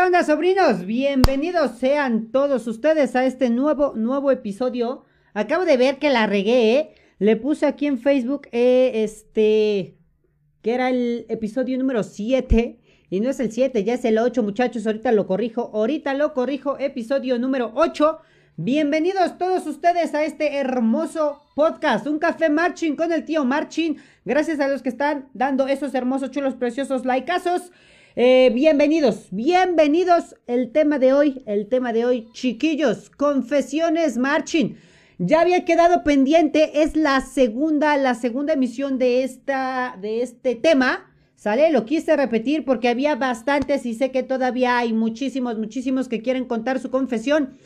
[0.00, 0.86] ¿Qué onda, sobrinos?
[0.86, 5.04] Bienvenidos sean todos ustedes a este nuevo, nuevo episodio.
[5.34, 6.94] Acabo de ver que la regué, ¿eh?
[7.18, 9.98] Le puse aquí en Facebook, eh, este,
[10.62, 12.80] que era el episodio número 7.
[13.10, 14.86] Y no es el 7, ya es el 8, muchachos.
[14.86, 16.78] Ahorita lo corrijo, ahorita lo corrijo.
[16.78, 18.20] Episodio número 8.
[18.56, 23.96] Bienvenidos todos ustedes a este hermoso podcast, un café marching con el tío Marching.
[24.24, 27.70] Gracias a los que están dando esos hermosos, chulos, preciosos likeazos.
[28.16, 30.34] Eh, bienvenidos, bienvenidos.
[30.48, 34.74] El tema de hoy, el tema de hoy, chiquillos, confesiones marching.
[35.18, 41.08] Ya había quedado pendiente, es la segunda, la segunda emisión de esta, de este tema.
[41.36, 41.70] ¿Sale?
[41.70, 46.46] Lo quise repetir porque había bastantes y sé que todavía hay muchísimos, muchísimos que quieren
[46.46, 47.58] contar su confesión.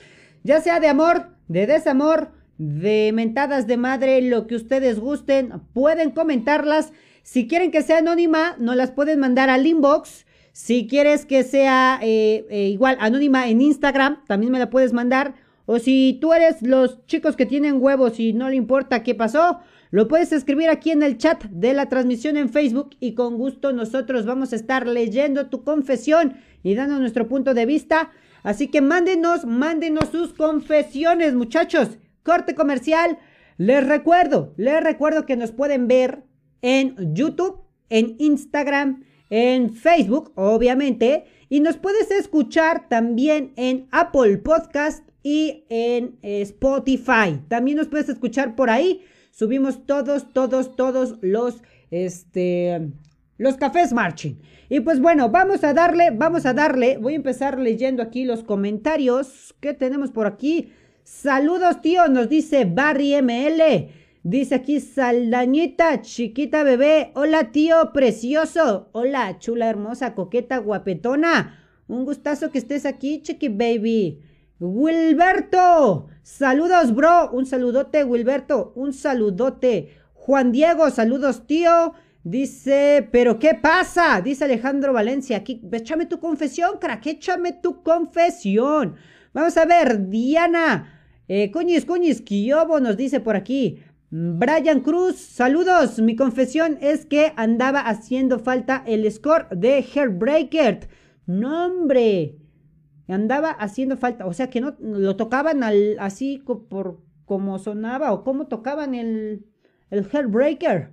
[0.43, 6.11] Ya sea de amor, de desamor, de mentadas de madre, lo que ustedes gusten, pueden
[6.11, 6.93] comentarlas.
[7.23, 10.27] Si quieren que sea anónima, no las pueden mandar al inbox.
[10.55, 15.35] Si quieres que sea eh, eh, igual anónima en Instagram, también me la puedes mandar.
[15.67, 19.59] O si tú eres los chicos que tienen huevos y no le importa qué pasó,
[19.91, 23.73] lo puedes escribir aquí en el chat de la transmisión en Facebook y con gusto
[23.73, 28.13] nosotros vamos a estar leyendo tu confesión y dando nuestro punto de vista.
[28.45, 31.99] Así que mándenos, mándenos sus confesiones, muchachos.
[32.23, 33.19] Corte comercial.
[33.59, 36.23] Les recuerdo, les recuerdo que nos pueden ver
[36.63, 39.03] en YouTube, en Instagram,
[39.37, 47.41] en Facebook, obviamente, y nos puedes escuchar también en Apple Podcast y en Spotify.
[47.49, 49.03] También nos puedes escuchar por ahí.
[49.33, 52.93] Subimos todos, todos, todos los, este,
[53.37, 54.37] los cafés marching.
[54.69, 56.99] Y pues bueno, vamos a darle, vamos a darle.
[56.99, 60.73] Voy a empezar leyendo aquí los comentarios que tenemos por aquí.
[61.03, 64.04] Saludos, tío, nos dice Barry ML.
[64.25, 67.13] Dice aquí Saldañita, chiquita bebé.
[67.15, 68.89] Hola, tío, precioso.
[68.93, 71.59] Hola, chula, hermosa, coqueta, guapetona.
[71.89, 74.23] Un gustazo que estés aquí, chiqui baby.
[74.61, 77.33] Wilberto, saludos, bro.
[77.33, 78.73] Un saludote, Wilberto.
[78.77, 79.91] Un saludote.
[80.15, 81.93] Juan Diego, saludos, tío.
[82.23, 84.23] Dice, pero ¿qué pasa?
[84.23, 85.37] Dice Alejandro Valencia.
[85.37, 88.95] Aquí, échame tu confesión, crack, échame tu confesión.
[89.35, 91.03] Vamos a ver, Diana.
[91.29, 93.83] Eh, cuñis, cuñis, Kiobo nos dice por aquí.
[94.17, 95.99] Brian Cruz, saludos.
[95.99, 100.89] Mi confesión es que andaba haciendo falta el score de Hairbreaker.
[101.27, 102.39] No, hombre.
[103.09, 104.27] Andaba haciendo falta.
[104.27, 105.65] O sea que no lo tocaban
[105.99, 109.47] así por como sonaba o cómo tocaban el,
[109.91, 110.93] el Hairbreaker.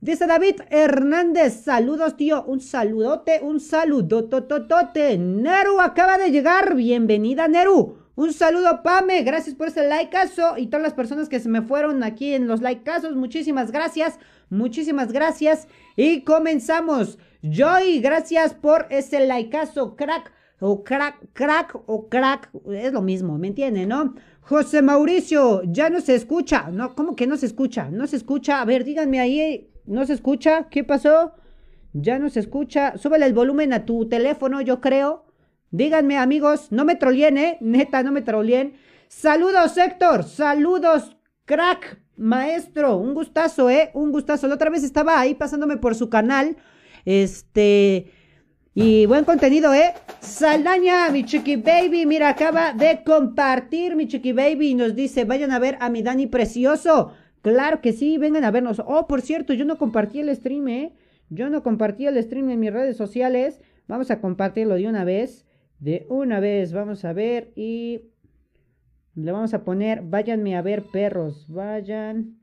[0.00, 5.16] Dice David Hernández, saludos tío, un saludote, un saludo tototote.
[5.16, 8.01] Neru acaba de llegar, bienvenida Neru.
[8.14, 9.22] Un saludo, Pame.
[9.22, 10.58] Gracias por ese likeazo.
[10.58, 13.16] Y todas las personas que se me fueron aquí en los likeazos.
[13.16, 14.18] Muchísimas gracias.
[14.50, 15.66] Muchísimas gracias.
[15.96, 17.18] Y comenzamos.
[17.42, 19.96] Joy, gracias por ese likeazo.
[19.96, 20.32] Crack.
[20.64, 22.48] O crack, crack o crack.
[22.70, 24.14] Es lo mismo, ¿me entienden, no?
[24.42, 26.68] José Mauricio, ya no se escucha.
[26.70, 27.90] No, ¿cómo que no se escucha?
[27.90, 28.60] No se escucha.
[28.60, 29.72] A ver, díganme ahí.
[29.86, 30.68] ¿No se escucha?
[30.70, 31.32] ¿Qué pasó?
[31.92, 32.96] Ya no se escucha.
[32.96, 35.24] Súbele el volumen a tu teléfono, yo creo.
[35.72, 37.56] Díganme, amigos, no me troleen, ¿eh?
[37.62, 38.74] Neta, no me troleen.
[39.08, 40.22] Saludos, Héctor.
[40.24, 41.16] Saludos,
[41.46, 42.98] crack, maestro.
[42.98, 43.90] Un gustazo, ¿eh?
[43.94, 44.48] Un gustazo.
[44.48, 46.58] La otra vez estaba ahí pasándome por su canal.
[47.06, 48.12] Este.
[48.74, 49.94] Y buen contenido, ¿eh?
[50.20, 52.04] Saldaña, mi chiqui baby.
[52.04, 56.02] Mira, acaba de compartir mi chiqui baby y nos dice: vayan a ver a mi
[56.02, 57.14] Dani precioso.
[57.40, 58.82] Claro que sí, vengan a vernos.
[58.84, 60.92] Oh, por cierto, yo no compartí el stream, ¿eh?
[61.30, 63.58] Yo no compartí el stream en mis redes sociales.
[63.88, 65.46] Vamos a compartirlo de una vez
[65.82, 66.72] de una vez.
[66.72, 68.02] Vamos a ver y
[69.14, 72.38] le vamos a poner, váyanme a ver perros, vayan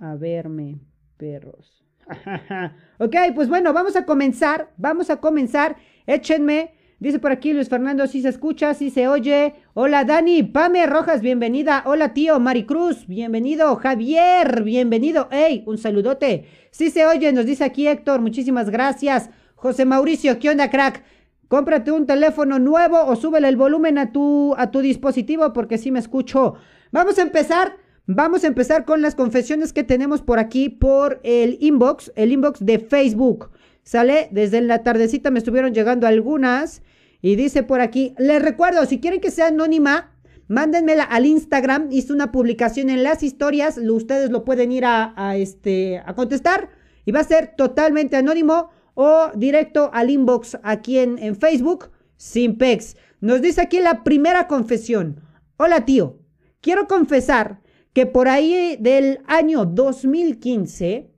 [0.00, 0.80] a verme
[1.16, 1.84] perros.
[2.98, 5.76] ok, pues bueno, vamos a comenzar, vamos a comenzar.
[6.06, 9.56] Échenme, dice por aquí Luis Fernando, si se escucha, si se oye.
[9.74, 11.82] Hola Dani, Pame Rojas, bienvenida.
[11.84, 13.76] Hola tío, Maricruz, bienvenido.
[13.76, 15.28] Javier, bienvenido.
[15.30, 16.46] Hey, un saludote.
[16.70, 19.28] Si se oye, nos dice aquí Héctor, muchísimas gracias.
[19.56, 21.04] José Mauricio, ¿qué onda, crack?
[21.48, 25.90] Cómprate un teléfono nuevo o súbele el volumen a tu, a tu dispositivo porque sí
[25.90, 26.54] me escucho.
[26.92, 27.76] Vamos a empezar.
[28.06, 32.64] Vamos a empezar con las confesiones que tenemos por aquí por el inbox, el inbox
[32.64, 33.50] de Facebook.
[33.82, 34.28] ¿Sale?
[34.30, 36.82] Desde la tardecita me estuvieron llegando algunas.
[37.22, 40.12] Y dice por aquí, les recuerdo, si quieren que sea anónima,
[40.48, 41.88] mándenmela al Instagram.
[41.90, 43.78] Hice una publicación en las historias.
[43.78, 46.68] ustedes lo pueden ir a, a, este, a contestar.
[47.06, 52.96] Y va a ser totalmente anónimo o directo al inbox aquí en, en Facebook, Simpex.
[53.20, 55.20] Nos dice aquí la primera confesión.
[55.56, 56.18] Hola tío,
[56.60, 57.60] quiero confesar
[57.92, 61.12] que por ahí del año 2015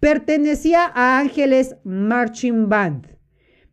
[0.00, 3.18] pertenecía a Ángeles Marching Band.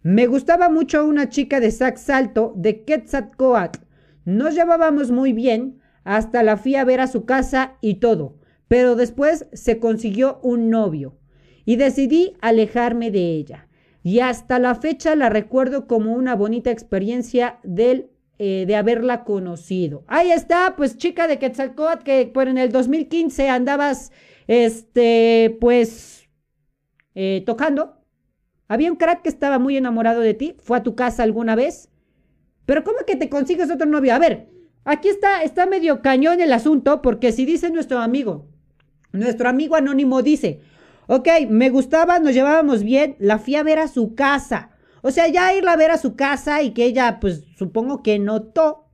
[0.04, 3.80] Me gustaba mucho una chica de sax alto de Quetzalcoatl.
[4.26, 8.38] Nos llevábamos muy bien, hasta la fui a ver a su casa y todo,
[8.68, 11.18] pero después se consiguió un novio
[11.66, 13.68] y decidí alejarme de ella.
[14.04, 20.04] Y hasta la fecha la recuerdo como una bonita experiencia del, eh, de haberla conocido.
[20.08, 24.12] Ahí está, pues chica de Quetzalcoatl, que por en el 2015 andabas,
[24.48, 26.30] este, pues,
[27.16, 27.96] eh, tocando.
[28.68, 31.90] Había un crack que estaba muy enamorado de ti, fue a tu casa alguna vez.
[32.66, 34.14] Pero ¿cómo que te consigues otro novio?
[34.14, 34.50] A ver,
[34.84, 38.48] aquí está, está medio cañón el asunto, porque si dice nuestro amigo,
[39.12, 40.62] nuestro amigo anónimo dice,
[41.08, 44.72] Ok, me gustaba, nos llevábamos bien, la fui a ver a su casa.
[45.02, 48.18] O sea, ya irla a ver a su casa y que ella, pues supongo que
[48.18, 48.86] notó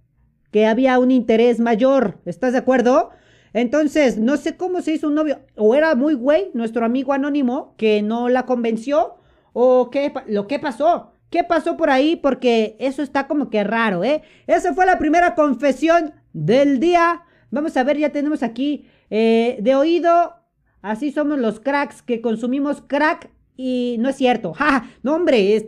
[0.52, 2.20] que había un interés mayor.
[2.26, 3.12] ¿Estás de acuerdo?
[3.54, 5.40] Entonces, no sé cómo se hizo un novio.
[5.56, 9.16] O era muy güey, nuestro amigo anónimo, que no la convenció.
[9.54, 11.14] O qué, lo que pasó.
[11.30, 12.18] ¿Qué pasó por ahí?
[12.18, 14.22] Porque eso está como que raro, ¿eh?
[14.48, 17.24] Esa fue la primera confesión del día.
[17.52, 20.41] Vamos a ver, ya tenemos aquí eh, de oído
[20.82, 24.54] Así somos los cracks que consumimos crack y no es cierto.
[24.58, 24.90] ¡Ja!
[25.04, 25.66] No, hombre, es...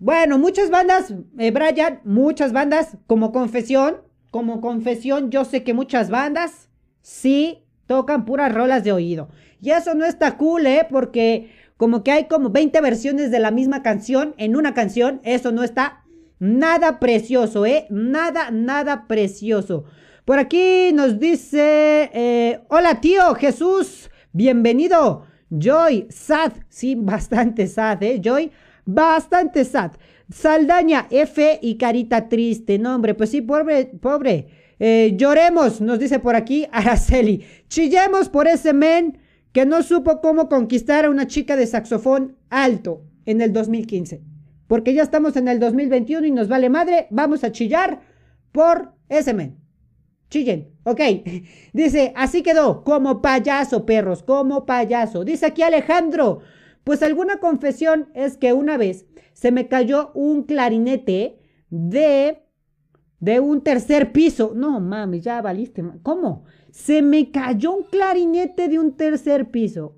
[0.00, 3.96] Bueno, muchas bandas, eh, Brian, muchas bandas, como confesión,
[4.30, 6.68] como confesión, yo sé que muchas bandas
[7.02, 9.28] sí tocan puras rolas de oído.
[9.60, 10.86] Y eso no está cool, ¿eh?
[10.88, 15.50] Porque como que hay como 20 versiones de la misma canción en una canción, eso
[15.50, 16.04] no está
[16.38, 17.86] nada precioso, ¿eh?
[17.90, 19.84] Nada, nada precioso.
[20.28, 25.24] Por aquí nos dice, eh, hola tío Jesús, bienvenido.
[25.48, 28.20] Joy, sad, sí, bastante sad, ¿eh?
[28.22, 28.50] Joy,
[28.84, 29.92] bastante sad.
[30.30, 32.78] Saldaña, F y carita triste.
[32.78, 34.48] No, hombre, pues sí, pobre, pobre.
[34.78, 37.46] Eh, lloremos, nos dice por aquí Araceli.
[37.68, 39.16] Chillemos por ese men
[39.52, 44.20] que no supo cómo conquistar a una chica de saxofón alto en el 2015.
[44.66, 47.06] Porque ya estamos en el 2021 y nos vale madre.
[47.08, 48.02] Vamos a chillar
[48.52, 49.67] por ese men.
[50.30, 51.00] Chillen, ok.
[51.72, 55.24] Dice, así quedó, como payaso, perros, como payaso.
[55.24, 56.40] Dice aquí Alejandro,
[56.84, 61.38] pues alguna confesión es que una vez se me cayó un clarinete
[61.70, 62.42] de,
[63.20, 64.52] de un tercer piso.
[64.54, 65.84] No, mami, ya valiste.
[66.02, 66.44] ¿Cómo?
[66.70, 69.96] Se me cayó un clarinete de un tercer piso.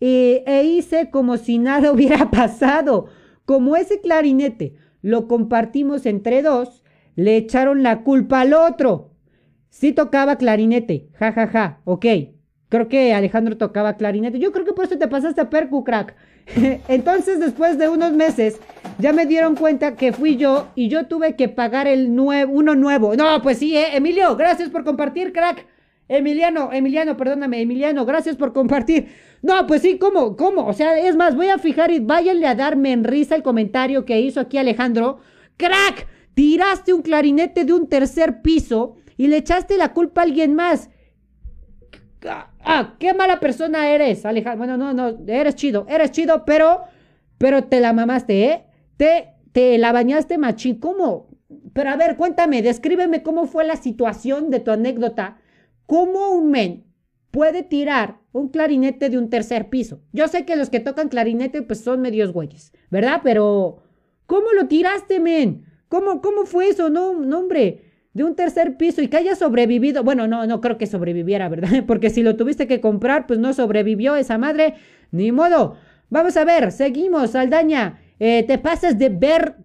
[0.00, 3.06] E, e hice como si nada hubiera pasado.
[3.44, 6.82] Como ese clarinete lo compartimos entre dos,
[7.14, 9.15] le echaron la culpa al otro.
[9.70, 12.06] Sí tocaba clarinete, ja, ja, ja, ok.
[12.68, 14.40] Creo que Alejandro tocaba clarinete.
[14.40, 16.16] Yo creo que por eso te pasaste a Percu, crack.
[16.88, 18.60] Entonces, después de unos meses,
[18.98, 22.74] ya me dieron cuenta que fui yo y yo tuve que pagar el nuevo, uno
[22.74, 23.14] nuevo.
[23.14, 23.96] No, pues sí, ¿eh?
[23.96, 25.66] Emilio, gracias por compartir, crack.
[26.08, 29.08] Emiliano, Emiliano, perdóname, Emiliano, gracias por compartir.
[29.42, 30.36] No, pues sí, ¿cómo?
[30.36, 30.66] ¿Cómo?
[30.66, 34.04] O sea, es más, voy a fijar y váyanle a darme en risa el comentario
[34.04, 35.18] que hizo aquí Alejandro.
[35.56, 40.54] Crack, tiraste un clarinete de un tercer piso y le echaste la culpa a alguien
[40.54, 40.90] más.
[42.68, 44.66] Ah, qué mala persona eres, Alejandro.
[44.66, 46.82] Bueno, no, no, eres chido, eres chido, pero,
[47.38, 48.64] pero te la mamaste, ¿eh?
[48.96, 50.80] Te, te la bañaste machín.
[50.80, 51.28] ¿Cómo?
[51.72, 55.38] Pero a ver, cuéntame, descríbeme cómo fue la situación de tu anécdota.
[55.86, 56.84] ¿Cómo un men
[57.30, 60.00] puede tirar un clarinete de un tercer piso?
[60.12, 63.20] Yo sé que los que tocan clarinete pues son medios güeyes, ¿verdad?
[63.22, 63.82] Pero,
[64.26, 65.64] ¿cómo lo tiraste, men?
[65.88, 66.90] ¿Cómo, cómo fue eso?
[66.90, 67.85] No, no, hombre
[68.16, 70.02] de un tercer piso y que haya sobrevivido.
[70.02, 71.84] Bueno, no, no creo que sobreviviera, ¿verdad?
[71.86, 74.74] Porque si lo tuviste que comprar, pues no sobrevivió esa madre.
[75.12, 75.76] Ni modo.
[76.08, 78.00] Vamos a ver, seguimos, Saldaña.
[78.18, 79.56] Eh, te pasas de ver.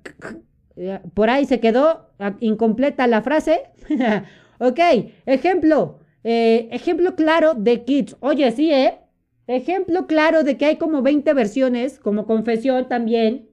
[1.13, 2.09] Por ahí se quedó
[2.41, 3.61] incompleta la frase.
[4.59, 4.79] ok,
[5.25, 5.99] ejemplo.
[6.25, 8.17] Eh, ejemplo claro de Kids.
[8.19, 8.99] Oye, sí, ¿eh?
[9.47, 13.49] Ejemplo claro de que hay como 20 versiones, como confesión también.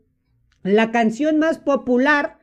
[0.64, 2.38] La canción más popular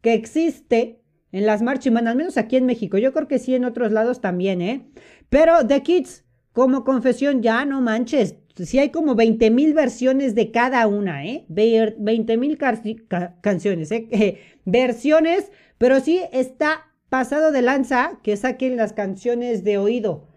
[0.00, 0.99] que existe
[1.32, 2.98] en las marchimas, al menos aquí en México.
[2.98, 4.86] Yo creo que sí en otros lados también, ¿eh?
[5.28, 8.36] Pero The Kids, como confesión, ya no manches.
[8.56, 11.46] Sí hay como 20 mil versiones de cada una, ¿eh?
[11.48, 14.38] 20 mil canciones, ¿eh?
[14.64, 20.28] versiones, pero sí está pasado de lanza que saquen las canciones de oído.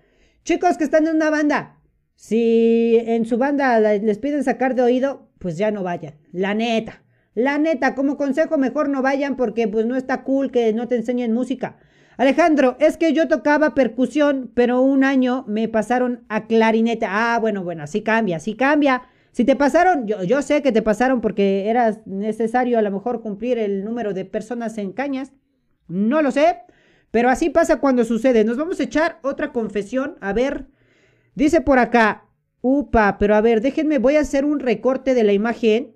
[0.43, 1.79] Chicos que están en una banda,
[2.15, 6.15] si en su banda les piden sacar de oído, pues ya no vayan.
[6.31, 7.02] La neta.
[7.35, 10.95] La neta, como consejo, mejor no vayan porque pues no está cool que no te
[10.95, 11.77] enseñen música.
[12.17, 17.07] Alejandro, es que yo tocaba percusión, pero un año me pasaron a clarinete.
[17.09, 19.03] Ah, bueno, bueno, así cambia, así cambia.
[19.31, 23.21] Si te pasaron, yo, yo sé que te pasaron porque era necesario a lo mejor
[23.21, 25.31] cumplir el número de personas en cañas.
[25.87, 26.59] No lo sé,
[27.09, 28.43] pero así pasa cuando sucede.
[28.43, 30.17] Nos vamos a echar otra confesión.
[30.21, 30.67] A ver,
[31.33, 32.27] dice por acá,
[32.61, 35.95] upa, pero a ver, déjenme, voy a hacer un recorte de la imagen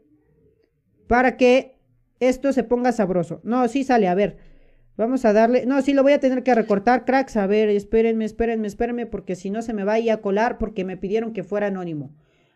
[1.08, 1.78] para que
[2.20, 3.42] esto se ponga sabroso.
[3.44, 4.38] No, sí sale, a ver.
[4.98, 5.66] Vamos a darle.
[5.66, 7.38] No, sí lo voy a tener que recortar, cracks.
[7.38, 10.58] A ver, espérenme, espérenme, espérenme, porque si no se me va a, ir a colar
[10.58, 12.16] porque me pidieron que fuera anónimo.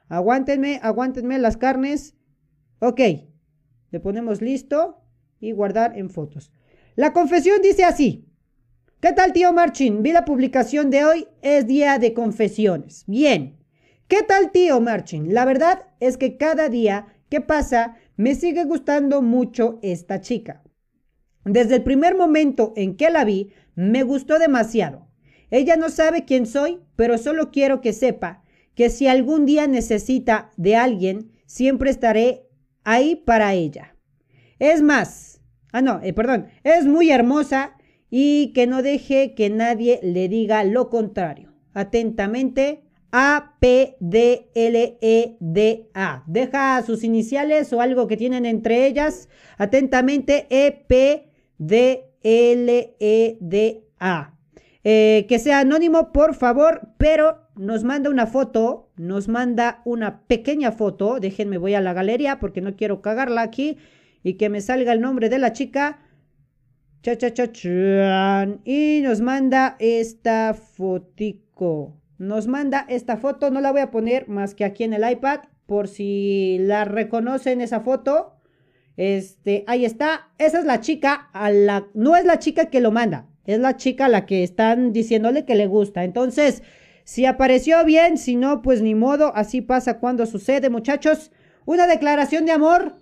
[0.10, 2.15] Aguántenme, aguántenme las carnes.
[2.79, 3.00] Ok.
[3.91, 5.03] Le ponemos listo
[5.39, 6.51] y guardar en fotos.
[6.96, 8.27] La confesión dice así.
[9.00, 10.03] ¿Qué tal, tío Marchin?
[10.03, 13.03] Vi la publicación de hoy, es día de confesiones.
[13.08, 13.58] Bien.
[14.08, 15.34] ¿Qué tal, tío Marchin?
[15.34, 20.62] La verdad es que cada día que pasa me sigue gustando mucho esta chica.
[21.44, 25.08] Desde el primer momento en que la vi, me gustó demasiado.
[25.50, 28.44] Ella no sabe quién soy, pero solo quiero que sepa
[28.75, 32.48] que si algún día necesita de alguien, siempre estaré
[32.84, 33.96] ahí para ella.
[34.60, 37.75] Es más, ah no, eh, perdón, es muy hermosa
[38.12, 41.56] y que no deje que nadie le diga lo contrario.
[41.74, 45.38] Atentamente, a, P, D, L, E.
[46.27, 49.30] Deja sus iniciales o algo que tienen entre ellas.
[49.58, 54.38] Atentamente, E, P, D, L, E, D, A.
[54.84, 60.72] Eh, que sea anónimo, por favor, pero nos manda una foto, nos manda una pequeña
[60.72, 61.20] foto.
[61.20, 63.77] Déjenme, voy a la galería porque no quiero cagarla aquí
[64.24, 66.00] y que me salga el nombre de la chica.
[67.03, 73.50] Cha, cha, cha, Y nos manda esta fotico nos manda esta foto.
[73.50, 77.62] No la voy a poner más que aquí en el iPad por si la reconocen
[77.62, 78.36] esa foto.
[78.96, 80.30] Este, ahí está.
[80.38, 83.75] Esa es la chica a la no es la chica que lo manda, es la
[83.75, 86.04] chica a la que están diciéndole que le gusta.
[86.04, 86.62] Entonces,
[87.06, 91.32] si apareció bien, si no, pues ni modo, así pasa cuando sucede, muchachos.
[91.66, 92.98] Una declaración de amor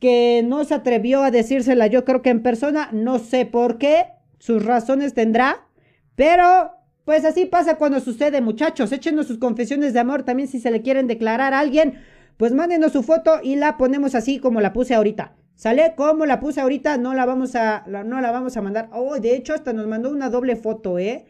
[0.00, 4.06] que no se atrevió a decírsela, yo creo que en persona, no sé por qué,
[4.38, 5.66] sus razones tendrá,
[6.14, 6.77] pero
[7.08, 8.92] pues así pasa cuando sucede, muchachos.
[8.92, 12.02] Échenos sus confesiones de amor también si se le quieren declarar a alguien.
[12.36, 15.34] Pues mándenos su foto y la ponemos así como la puse ahorita.
[15.54, 15.94] ¿Sale?
[15.96, 18.90] Como la puse ahorita, no la vamos a, no la vamos a mandar.
[18.92, 21.24] Oh, de hecho, hasta nos mandó una doble foto, ¿eh?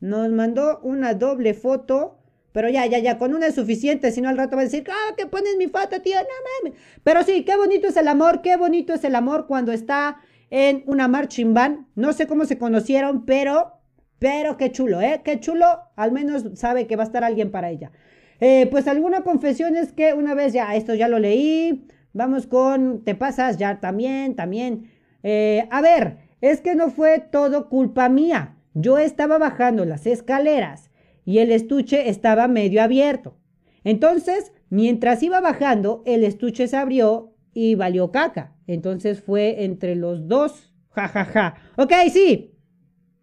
[0.00, 2.16] Nos mandó una doble foto.
[2.52, 4.86] Pero ya, ya, ya, con una es suficiente, si no al rato va a decir,
[4.88, 6.80] ah, que pones mi foto, tío, no mames.
[7.04, 10.84] Pero sí, qué bonito es el amor, qué bonito es el amor cuando está en
[10.86, 11.86] una marching band.
[11.96, 13.77] No sé cómo se conocieron, pero
[14.18, 15.20] pero qué chulo, ¿eh?
[15.24, 15.66] Qué chulo.
[15.96, 17.92] Al menos sabe que va a estar alguien para ella.
[18.40, 21.86] Eh, pues alguna confesión es que una vez ya, esto ya lo leí.
[22.12, 24.90] Vamos con, te pasas ya también, también.
[25.22, 28.56] Eh, a ver, es que no fue todo culpa mía.
[28.74, 30.90] Yo estaba bajando las escaleras
[31.24, 33.36] y el estuche estaba medio abierto.
[33.84, 38.54] Entonces, mientras iba bajando, el estuche se abrió y valió caca.
[38.66, 40.72] Entonces fue entre los dos.
[40.90, 41.54] Ja, ja, ja.
[41.76, 42.54] Ok, sí.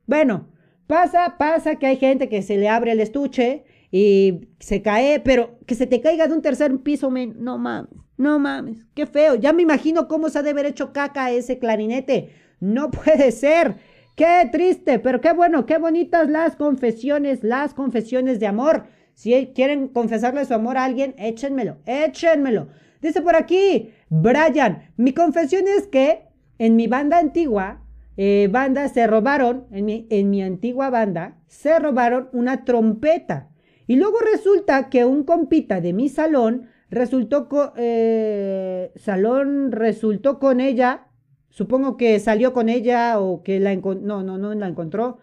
[0.07, 0.49] Bueno,
[0.87, 5.57] Pasa, pasa que hay gente que se le abre el estuche y se cae, pero
[5.65, 9.35] que se te caiga de un tercer piso, no mames, no mames, qué feo.
[9.35, 12.29] Ya me imagino cómo se ha de haber hecho caca ese clarinete.
[12.59, 13.77] No puede ser.
[14.15, 18.85] Qué triste, pero qué bueno, qué bonitas las confesiones, las confesiones de amor.
[19.13, 22.67] Si quieren confesarle su amor a alguien, échenmelo, échenmelo.
[23.01, 26.27] Dice por aquí, Brian, mi confesión es que
[26.59, 27.84] en mi banda antigua
[28.17, 33.49] eh, banda se robaron, en mi, en mi antigua banda, se robaron una trompeta.
[33.87, 40.59] Y luego resulta que un compita de mi salón resultó con, eh, salón resultó con
[40.59, 41.07] ella,
[41.49, 45.17] supongo que salió con ella o que la encontró, no, no, no la encontró.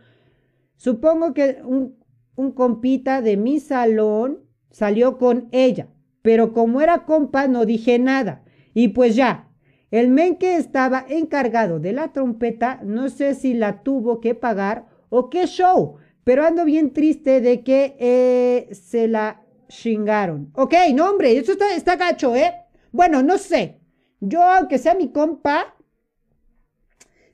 [0.77, 1.97] Supongo que un,
[2.37, 5.89] un compita de mi salón salió con ella,
[6.23, 8.45] pero como era compa no dije nada.
[8.75, 9.49] Y pues ya,
[9.93, 14.87] el men que estaba encargado de la trompeta, no sé si la tuvo que pagar
[15.11, 20.51] o qué show, pero ando bien triste de que eh, se la chingaron.
[20.55, 22.55] Ok, no hombre, eso está, está gacho, ¿eh?
[22.91, 23.81] Bueno, no sé.
[24.21, 25.75] Yo, aunque sea mi compa,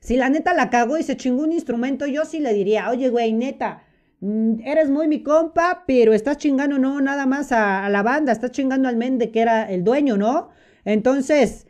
[0.01, 3.07] si la neta la cagó y se chingó un instrumento, yo sí le diría, oye,
[3.07, 3.83] güey, neta,
[4.19, 8.33] mm, eres muy mi compa, pero estás chingando no nada más a, a la banda,
[8.33, 10.49] estás chingando al men de que era el dueño, ¿no?
[10.83, 11.67] Entonces,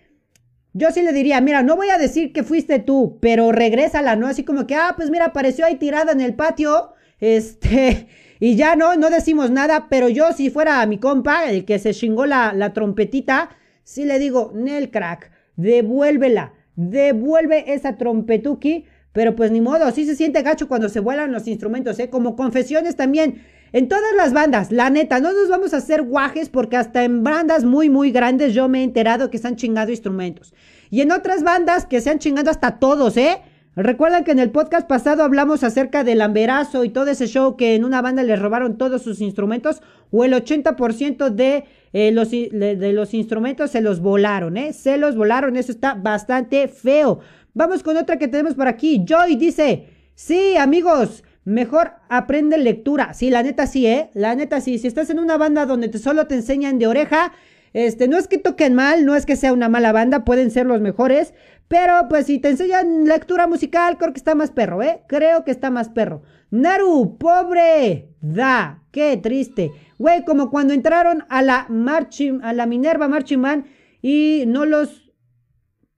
[0.73, 4.27] yo sí le diría, mira, no voy a decir que fuiste tú, pero regrésala, ¿no?
[4.27, 8.07] Así como que, ah, pues mira, apareció ahí tirada en el patio, este,
[8.39, 11.93] y ya no, no decimos nada, pero yo si fuera mi compa, el que se
[11.93, 13.49] chingó la, la trompetita,
[13.83, 20.15] sí le digo, Nel crack, devuélvela, devuelve esa trompetuki, pero pues ni modo, sí se
[20.15, 22.09] siente gacho cuando se vuelan los instrumentos, ¿eh?
[22.09, 23.43] Como confesiones también.
[23.71, 27.23] En todas las bandas, la neta, no nos vamos a hacer guajes porque hasta en
[27.23, 30.53] bandas muy, muy grandes yo me he enterado que se han chingado instrumentos.
[30.89, 33.41] Y en otras bandas que se han chingado hasta todos, ¿eh?
[33.75, 37.75] Recuerdan que en el podcast pasado hablamos acerca del amberazo y todo ese show que
[37.75, 42.91] en una banda les robaron todos sus instrumentos o el 80% de eh, los, de
[42.93, 44.73] los instrumentos se los volaron, ¿eh?
[44.73, 47.19] Se los volaron, eso está bastante feo.
[47.53, 49.05] Vamos con otra que tenemos por aquí.
[49.07, 53.13] Joy dice, sí, amigos, mejor aprende lectura.
[53.13, 54.09] Sí, la neta sí, ¿eh?
[54.13, 54.77] La neta sí.
[54.77, 57.33] Si estás en una banda donde te solo te enseñan de oreja,
[57.73, 60.65] este, no es que toquen mal, no es que sea una mala banda, pueden ser
[60.65, 61.33] los mejores,
[61.67, 65.01] pero pues si te enseñan lectura musical, creo que está más perro, ¿eh?
[65.07, 66.21] Creo que está más perro.
[66.51, 69.71] Naru, pobre, da, qué triste.
[69.97, 73.65] Güey, como cuando entraron a la Marching, a la Minerva Marching Man
[74.01, 75.11] y no los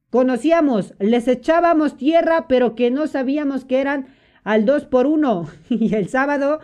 [0.10, 4.08] conocíamos, les echábamos tierra, pero que no sabíamos que eran
[4.43, 6.60] al 2 por 1 y el sábado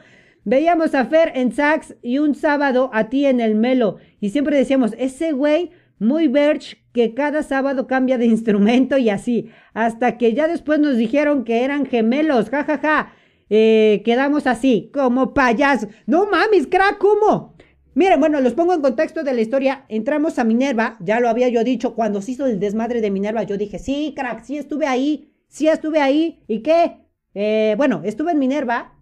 [0.49, 3.97] Veíamos a Fer en sax y un sábado a ti en el Melo.
[4.21, 9.49] Y siempre decíamos, ese güey muy Birch que cada sábado cambia de instrumento y así.
[9.73, 12.77] Hasta que ya después nos dijeron que eran gemelos, jajaja.
[12.77, 13.13] Ja, ja.
[13.49, 15.89] eh, quedamos así, como payasos.
[16.05, 17.57] No mames, crack, ¿cómo?
[17.93, 19.83] Miren, bueno, los pongo en contexto de la historia.
[19.89, 23.43] Entramos a Minerva, ya lo había yo dicho, cuando se hizo el desmadre de Minerva,
[23.43, 26.39] yo dije, sí, crack, sí estuve ahí, sí estuve ahí.
[26.47, 27.06] ¿Y qué?
[27.39, 28.95] Eh, bueno, estuve en Minerva,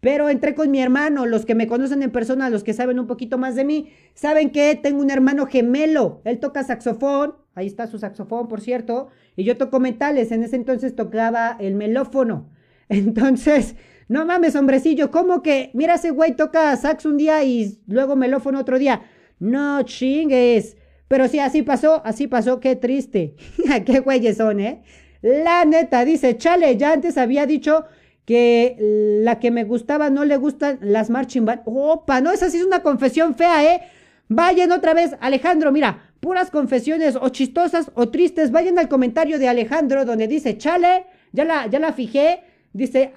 [0.00, 3.06] pero entré con mi hermano, los que me conocen en persona, los que saben un
[3.06, 6.20] poquito más de mí, saben que tengo un hermano gemelo.
[6.26, 10.32] Él toca saxofón, ahí está su saxofón, por cierto, y yo toco metales.
[10.32, 12.50] En ese entonces tocaba el melófono.
[12.90, 13.74] Entonces,
[14.06, 15.70] no mames, hombrecillo, ¿cómo que?
[15.72, 19.00] Mira, ese güey toca sax un día y luego melófono otro día.
[19.38, 20.76] No chingues.
[21.08, 23.34] Pero sí, así pasó, así pasó, qué triste.
[23.86, 24.82] qué güeyes son, ¿eh?
[25.22, 27.84] La neta, dice, chale, ya antes había dicho
[28.24, 28.76] que
[29.22, 31.62] la que me gustaba no le gustan las marching band.
[31.64, 33.82] Opa, no, esa sí es una confesión fea, ¿eh?
[34.28, 38.50] Vayan otra vez, Alejandro, mira, puras confesiones o chistosas o tristes.
[38.50, 42.42] Vayan al comentario de Alejandro donde dice, chale, ya la, ya la fijé.
[42.72, 43.12] Dice,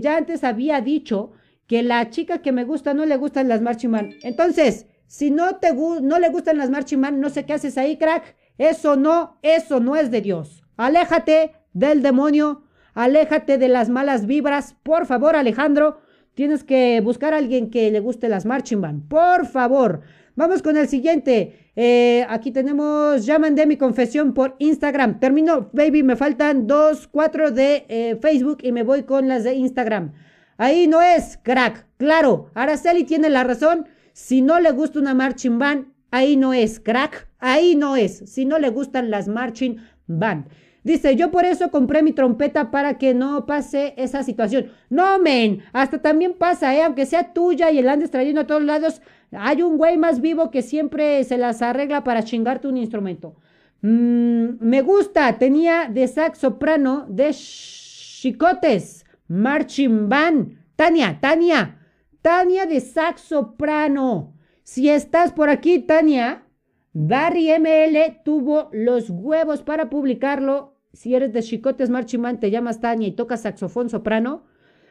[0.00, 1.32] ya antes había dicho
[1.66, 4.14] que la chica que me gusta no le gustan las marching band.
[4.22, 7.96] Entonces, si no te no le gustan las marching band, no sé qué haces ahí,
[7.96, 8.34] crack.
[8.56, 10.61] Eso no, eso no es de Dios.
[10.82, 12.62] Aléjate del demonio
[12.94, 14.76] Aléjate de las malas vibras.
[14.82, 16.00] Por favor, Alejandro,
[16.34, 19.08] tienes que buscar a alguien que le guste las marching band.
[19.08, 20.02] Por favor.
[20.34, 21.70] Vamos con el siguiente.
[21.76, 25.20] Eh, aquí tenemos, ya mandé mi confesión por Instagram.
[25.20, 29.54] Termino, baby, me faltan dos, cuatro de eh, Facebook y me voy con las de
[29.54, 30.12] Instagram.
[30.56, 31.86] Ahí no es, crack.
[31.96, 33.88] Claro, Araceli tiene la razón.
[34.12, 37.28] Si no le gusta una marching band, ahí no es, crack.
[37.38, 38.18] Ahí no es.
[38.30, 40.46] Si no le gustan las marching band.
[40.84, 44.72] Dice, yo por eso compré mi trompeta para que no pase esa situación.
[44.90, 46.82] No, men, hasta también pasa, ¿eh?
[46.82, 50.50] Aunque sea tuya y el andes trayendo a todos lados, hay un güey más vivo
[50.50, 53.36] que siempre se las arregla para chingarte un instrumento.
[53.82, 60.58] Mm, me gusta, tenía de sax soprano de chicotes, marching band.
[60.74, 61.78] Tania, Tania,
[62.22, 64.34] Tania de sax soprano.
[64.64, 66.44] Si estás por aquí, Tania,
[66.92, 73.08] Barry ML tuvo los huevos para publicarlo si eres de Chicotes Marchimán, te llamas Tania
[73.08, 74.44] y tocas saxofón soprano,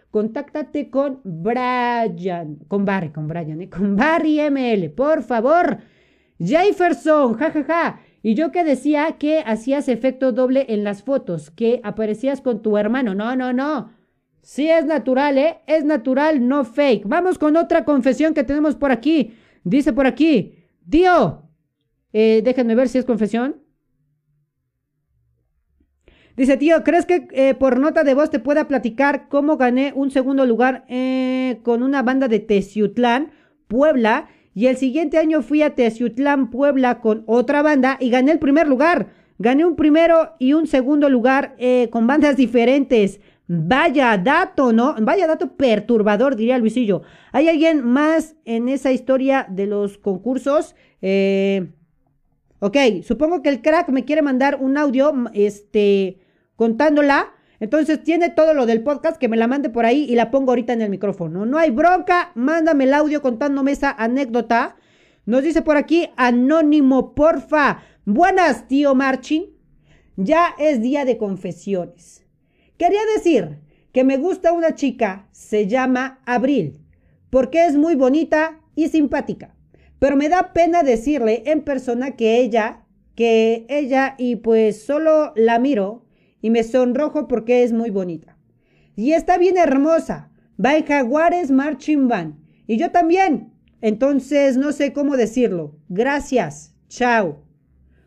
[0.09, 3.69] contáctate con Brian, con Barry, con Brian, ¿eh?
[3.69, 5.79] con Barry ML, por favor.
[6.39, 7.63] Jefferson, jajaja.
[7.63, 8.01] Ja, ja.
[8.23, 12.77] Y yo que decía que hacías efecto doble en las fotos, que aparecías con tu
[12.77, 13.15] hermano.
[13.15, 13.91] No, no, no.
[14.41, 15.59] Sí es natural, ¿eh?
[15.67, 17.07] Es natural, no fake.
[17.07, 19.33] Vamos con otra confesión que tenemos por aquí.
[19.63, 20.55] Dice por aquí,
[20.89, 21.43] tío,
[22.13, 23.57] eh, déjenme ver si es confesión.
[26.37, 30.11] Dice, tío, ¿crees que eh, por nota de voz te pueda platicar cómo gané un
[30.11, 33.31] segundo lugar eh, con una banda de Teciutlán,
[33.67, 34.29] Puebla?
[34.53, 38.67] Y el siguiente año fui a Teciutlán, Puebla con otra banda y gané el primer
[38.67, 39.07] lugar.
[39.39, 43.19] Gané un primero y un segundo lugar eh, con bandas diferentes.
[43.47, 44.95] Vaya dato, ¿no?
[45.01, 47.01] Vaya dato perturbador, diría Luisillo.
[47.33, 50.75] ¿Hay alguien más en esa historia de los concursos?
[52.59, 56.20] ok, supongo que el crack me quiere mandar un audio, este,
[56.61, 57.33] contándola.
[57.59, 60.51] Entonces tiene todo lo del podcast, que me la mande por ahí y la pongo
[60.51, 61.43] ahorita en el micrófono.
[61.43, 64.75] No hay bronca, mándame el audio contándome esa anécdota.
[65.25, 67.81] Nos dice por aquí, anónimo, porfa.
[68.05, 69.45] Buenas, tío Marchin.
[70.17, 72.23] Ya es día de confesiones.
[72.77, 73.57] Quería decir
[73.91, 76.79] que me gusta una chica, se llama Abril,
[77.31, 79.55] porque es muy bonita y simpática.
[79.97, 82.83] Pero me da pena decirle en persona que ella,
[83.15, 86.05] que ella y pues solo la miro
[86.41, 88.37] y me sonrojo porque es muy bonita.
[88.95, 90.31] Y está bien hermosa.
[90.63, 92.35] Va Jaguares Marching Band.
[92.67, 93.53] Y yo también.
[93.81, 95.77] Entonces no sé cómo decirlo.
[95.89, 96.75] Gracias.
[96.87, 97.43] Chao.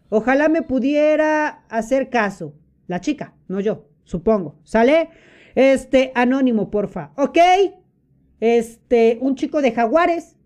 [0.09, 2.55] Ojalá me pudiera hacer caso.
[2.87, 4.61] La chica, no yo, supongo.
[4.63, 5.09] ¿Sale?
[5.55, 7.13] Este, anónimo, porfa.
[7.17, 7.39] ¿Ok?
[8.41, 10.37] Este, un chico de Jaguares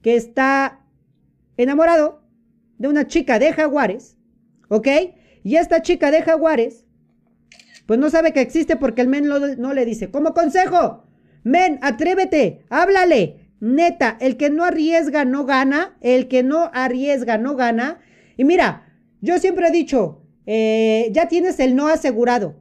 [0.00, 0.80] que está
[1.56, 2.22] enamorado
[2.78, 4.18] de una chica de jaguares,
[4.68, 4.88] ¿ok?
[5.44, 6.81] Y esta chica de jaguares,
[7.86, 10.10] pues no sabe que existe porque el men no le dice.
[10.10, 11.04] Como consejo,
[11.44, 13.42] men, atrévete, háblale.
[13.60, 18.00] Neta, el que no arriesga no gana, el que no arriesga no gana.
[18.36, 22.56] Y mira, yo siempre he dicho, eh, ya tienes el no asegurado.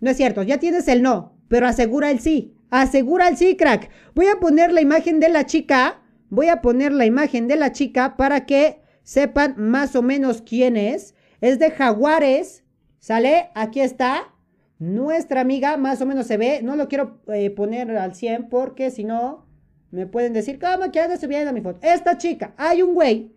[0.00, 2.54] No es cierto, ya tienes el no, pero asegura el sí.
[2.70, 3.90] Asegura el sí, crack.
[4.14, 6.02] Voy a poner la imagen de la chica.
[6.30, 10.76] Voy a poner la imagen de la chica para que sepan más o menos quién
[10.76, 11.14] es.
[11.40, 12.64] Es de Jaguares.
[12.98, 13.50] ¿Sale?
[13.54, 14.34] Aquí está.
[14.78, 16.60] Nuestra amiga, más o menos se ve.
[16.62, 19.46] No lo quiero eh, poner al 100 porque si no,
[19.90, 21.80] me pueden decir, ¿cómo que se viene a mi foto?
[21.82, 23.32] Esta chica, hay un güey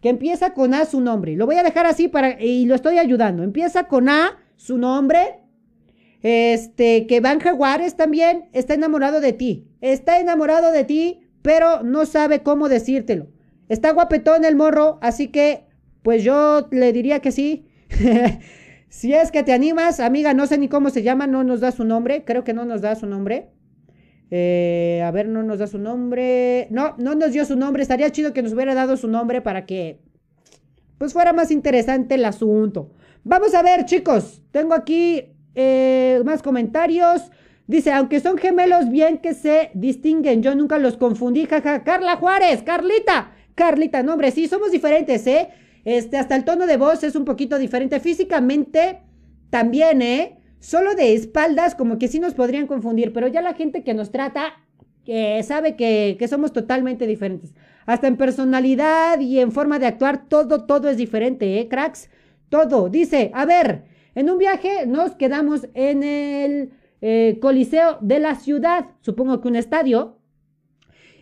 [0.00, 1.36] que empieza con A su nombre.
[1.36, 3.42] Lo voy a dejar así para, y lo estoy ayudando.
[3.42, 5.40] Empieza con A su nombre.
[6.22, 9.68] Este, que Van Jaguares también está enamorado de ti.
[9.80, 13.28] Está enamorado de ti, pero no sabe cómo decírtelo.
[13.68, 15.64] Está guapetón el morro, así que,
[16.02, 17.68] pues yo le diría que sí.
[18.90, 21.70] si es que te animas, amiga, no sé ni cómo se llama, no nos da
[21.70, 22.24] su nombre.
[22.24, 23.48] Creo que no nos da su nombre.
[24.32, 26.66] Eh, a ver, no nos da su nombre.
[26.70, 27.82] No, no nos dio su nombre.
[27.82, 30.00] Estaría chido que nos hubiera dado su nombre para que,
[30.98, 32.90] pues, fuera más interesante el asunto.
[33.22, 34.42] Vamos a ver, chicos.
[34.50, 37.30] Tengo aquí eh, más comentarios.
[37.68, 40.42] Dice, aunque son gemelos, bien que se distinguen.
[40.42, 41.46] Yo nunca los confundí.
[41.46, 41.84] Jaja.
[41.84, 43.30] Carla Juárez, Carlita.
[43.54, 45.50] Carlita, no, hombre, sí, somos diferentes, ¿eh?
[45.84, 48.00] Este, hasta el tono de voz es un poquito diferente.
[48.00, 49.00] Físicamente,
[49.50, 50.38] también, ¿eh?
[50.60, 54.10] Solo de espaldas, como que sí nos podrían confundir, pero ya la gente que nos
[54.10, 54.54] trata
[55.04, 57.54] que sabe que, que, somos totalmente diferentes.
[57.86, 62.10] Hasta en personalidad y en forma de actuar, todo, todo es diferente, ¿eh, cracks?
[62.50, 62.90] Todo.
[62.90, 68.86] Dice, a ver, en un viaje nos quedamos en el eh, Coliseo de la ciudad,
[69.00, 70.19] supongo que un estadio.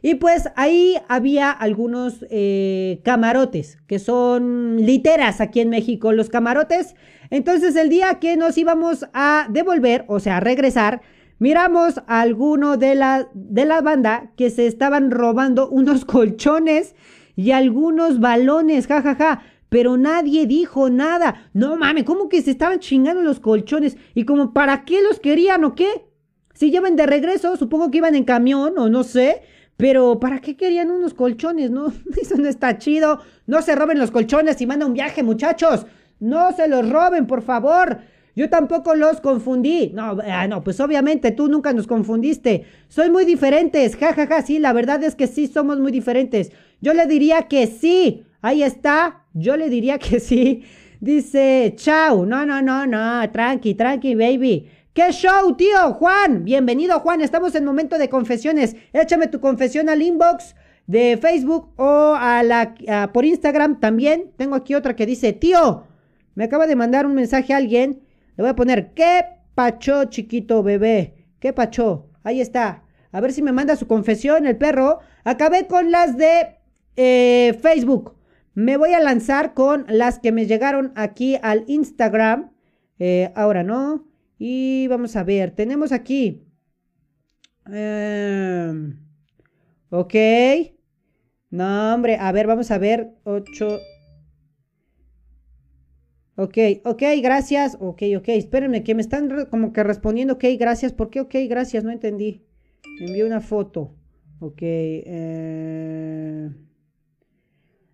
[0.02, 6.12] Y pues ahí había algunos eh, camarotes, que son literas aquí en México.
[6.12, 6.94] Los camarotes
[7.30, 11.02] entonces el día que nos íbamos a devolver, o sea, a regresar,
[11.38, 16.94] miramos a alguno de la, de la banda que se estaban robando unos colchones
[17.36, 19.14] y algunos balones, jajaja.
[19.14, 19.42] Ja, ja.
[19.68, 21.50] Pero nadie dijo nada.
[21.52, 23.98] No mames, ¿cómo que se estaban chingando los colchones?
[24.14, 26.06] ¿Y como para qué los querían o qué?
[26.54, 29.42] Si llevan de regreso, supongo que iban en camión o no sé.
[29.78, 31.70] Pero ¿para qué querían unos colchones?
[31.70, 33.20] No, eso no está chido.
[33.46, 35.86] No se roben los colchones y manda un viaje, muchachos.
[36.18, 37.98] No se los roben, por favor.
[38.34, 39.92] Yo tampoco los confundí.
[39.94, 42.64] No, ah, no, pues obviamente tú nunca nos confundiste.
[42.88, 43.96] Soy muy diferentes.
[43.96, 46.50] Ja, ja, ja, sí, la verdad es que sí somos muy diferentes.
[46.80, 48.24] Yo le diría que sí.
[48.42, 49.26] Ahí está.
[49.32, 50.64] Yo le diría que sí.
[51.00, 52.26] Dice, chao.
[52.26, 53.30] No, no, no, no.
[53.30, 54.68] Tranqui, tranqui, baby.
[54.98, 55.92] ¿Qué show, tío?
[55.92, 56.42] Juan.
[56.42, 57.20] Bienvenido, Juan.
[57.20, 58.74] Estamos en momento de confesiones.
[58.92, 60.56] Échame tu confesión al inbox
[60.88, 62.74] de Facebook o a la,
[63.12, 64.32] por Instagram también.
[64.36, 65.84] Tengo aquí otra que dice, tío.
[66.34, 68.02] Me acaba de mandar un mensaje a alguien.
[68.36, 69.22] Le voy a poner, ¿qué
[69.54, 71.14] pacho, chiquito bebé?
[71.38, 72.08] ¿Qué pacho?
[72.24, 72.82] Ahí está.
[73.12, 74.98] A ver si me manda su confesión el perro.
[75.22, 76.56] Acabé con las de
[76.96, 78.16] eh, Facebook.
[78.52, 82.50] Me voy a lanzar con las que me llegaron aquí al Instagram.
[82.98, 84.07] Eh, ahora no.
[84.38, 85.50] Y vamos a ver.
[85.50, 86.46] Tenemos aquí.
[87.66, 88.98] Em,
[89.90, 90.14] ok.
[91.50, 92.16] No, hombre.
[92.16, 93.14] A ver, vamos a ver.
[93.24, 93.78] 8.
[96.36, 97.76] Ok, ok, gracias.
[97.80, 100.34] Ok, ok, espérenme que me están como que respondiendo.
[100.34, 100.92] Ok, gracias.
[100.92, 101.82] ¿Por qué ok, gracias?
[101.82, 102.44] No entendí.
[103.00, 103.96] envié una foto.
[104.40, 104.58] Ok.
[104.62, 106.50] Eh...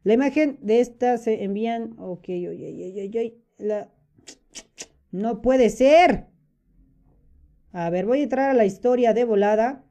[0.03, 1.95] La imagen de esta se envían.
[1.99, 3.11] Ok, oye, oye,
[3.59, 3.89] oye.
[5.11, 6.34] No puede ser.
[7.77, 9.83] A ver, voy a entrar a la historia de volada.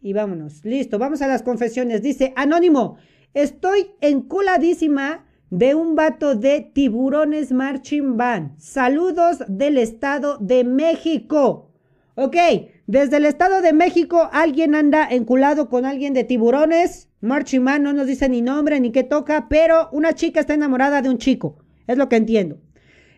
[0.00, 0.64] Y vámonos.
[0.64, 2.00] Listo, vamos a las confesiones.
[2.00, 2.96] Dice, anónimo,
[3.34, 8.58] estoy enculadísima de un vato de tiburones marching band.
[8.58, 11.70] Saludos del Estado de México.
[12.14, 12.36] Ok,
[12.86, 17.10] desde el Estado de México alguien anda enculado con alguien de tiburones.
[17.20, 21.02] Marching band no nos dice ni nombre ni qué toca, pero una chica está enamorada
[21.02, 21.58] de un chico.
[21.86, 22.58] Es lo que entiendo.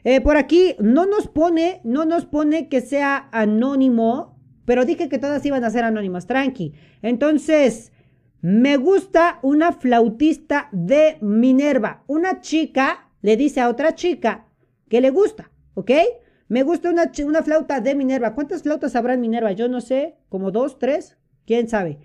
[0.05, 5.19] Eh, por aquí no nos pone, no nos pone que sea anónimo, pero dije que
[5.19, 6.75] todas iban a ser anónimas, tranqui.
[7.03, 7.93] Entonces,
[8.43, 12.05] me gusta una flautista de Minerva.
[12.07, 14.47] Una chica le dice a otra chica
[14.91, 15.91] que le gusta, ¿ok?
[16.49, 18.35] Me gusta una, una flauta de Minerva.
[18.35, 19.53] ¿Cuántas flautas habrá en Minerva?
[19.53, 21.99] Yo no sé, como dos, tres, quién sabe.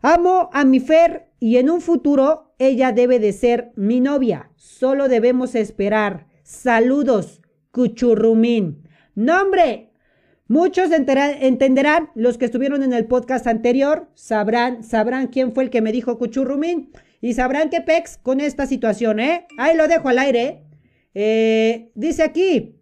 [0.00, 4.50] Amo a mi Fer y en un futuro ella debe de ser mi novia.
[4.56, 6.26] Solo debemos esperar.
[6.46, 8.84] Saludos, Cuchurrumín.
[9.16, 9.90] Nombre,
[10.46, 15.82] Muchos entenderán, los que estuvieron en el podcast anterior, sabrán, sabrán quién fue el que
[15.82, 16.92] me dijo Cuchurrumín.
[17.20, 19.48] y sabrán qué pex con esta situación, ¿eh?
[19.58, 20.62] Ahí lo dejo al aire.
[21.14, 22.80] Eh, dice aquí,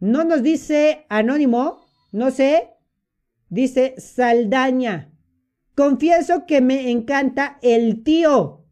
[0.00, 2.70] no nos dice anónimo, no sé,
[3.50, 5.12] dice Saldaña.
[5.74, 8.64] Confieso que me encanta el tío.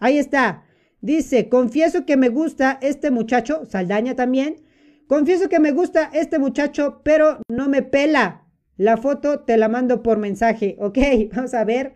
[0.00, 0.65] Ahí está.
[1.06, 4.64] Dice, confieso que me gusta este muchacho, Saldaña también.
[5.06, 8.44] Confieso que me gusta este muchacho, pero no me pela.
[8.76, 10.76] La foto te la mando por mensaje.
[10.80, 10.98] Ok,
[11.32, 11.94] vamos a ver.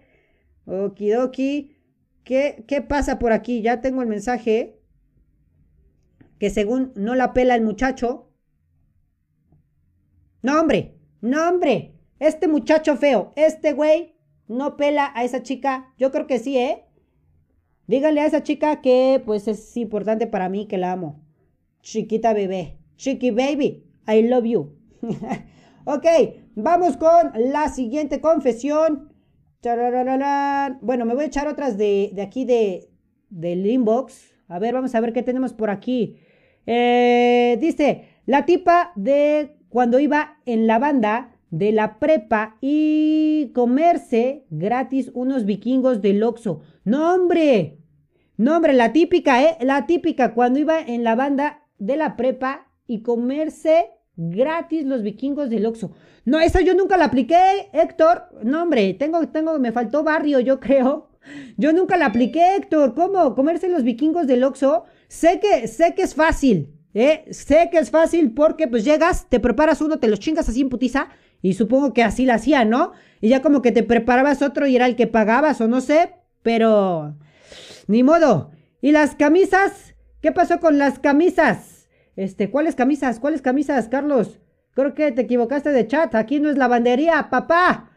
[0.64, 1.77] Okidoki.
[2.23, 3.62] ¿Qué, ¿Qué pasa por aquí?
[3.62, 4.79] Ya tengo el mensaje.
[6.38, 8.31] Que según no la pela el muchacho.
[10.40, 10.94] No, hombre.
[11.20, 11.96] No, hombre.
[12.20, 13.33] Este muchacho feo.
[13.35, 14.14] Este güey
[14.46, 15.92] no pela a esa chica.
[15.99, 16.85] Yo creo que sí, ¿eh?
[17.90, 21.18] Díganle a esa chica que pues es importante para mí que la amo.
[21.83, 22.79] Chiquita bebé.
[22.94, 23.83] Chiqui baby.
[24.07, 24.76] I love you.
[25.87, 26.07] ok,
[26.55, 29.12] vamos con la siguiente confesión.
[30.83, 32.90] Bueno, me voy a echar otras de, aquí de,
[33.29, 34.35] del inbox.
[34.46, 36.16] A ver, vamos a ver qué tenemos por aquí.
[36.66, 44.44] Eh, dice, la tipa de cuando iba en la banda de la prepa y comerse
[44.48, 46.61] gratis unos vikingos del Oxxo.
[46.85, 47.80] No, hombre.
[48.40, 49.59] No, hombre, la típica, ¿eh?
[49.61, 55.50] La típica cuando iba en la banda de la prepa y comerse gratis los vikingos
[55.50, 55.92] del Oxxo.
[56.24, 58.22] No, esa yo nunca la apliqué, Héctor.
[58.42, 61.11] No, hombre, tengo, tengo, me faltó barrio, yo creo.
[61.59, 62.94] Yo nunca la apliqué, Héctor.
[62.94, 63.35] ¿Cómo?
[63.35, 64.85] Comerse los vikingos del Oxxo.
[65.07, 67.26] Sé que, sé que es fácil, ¿eh?
[67.33, 70.70] Sé que es fácil porque pues llegas, te preparas uno, te los chingas así en
[70.70, 71.11] putiza
[71.42, 72.92] y supongo que así la hacían, ¿no?
[73.20, 76.14] Y ya como que te preparabas otro y era el que pagabas o no sé,
[76.42, 77.16] pero
[77.90, 78.53] ni modo.
[78.81, 79.94] ¿Y las camisas?
[80.22, 81.88] ¿Qué pasó con las camisas?
[82.16, 83.18] Este, ¿cuáles camisas?
[83.18, 84.40] ¿Cuáles camisas, Carlos?
[84.74, 86.14] Creo que te equivocaste de chat.
[86.14, 87.90] Aquí no es lavandería, papá.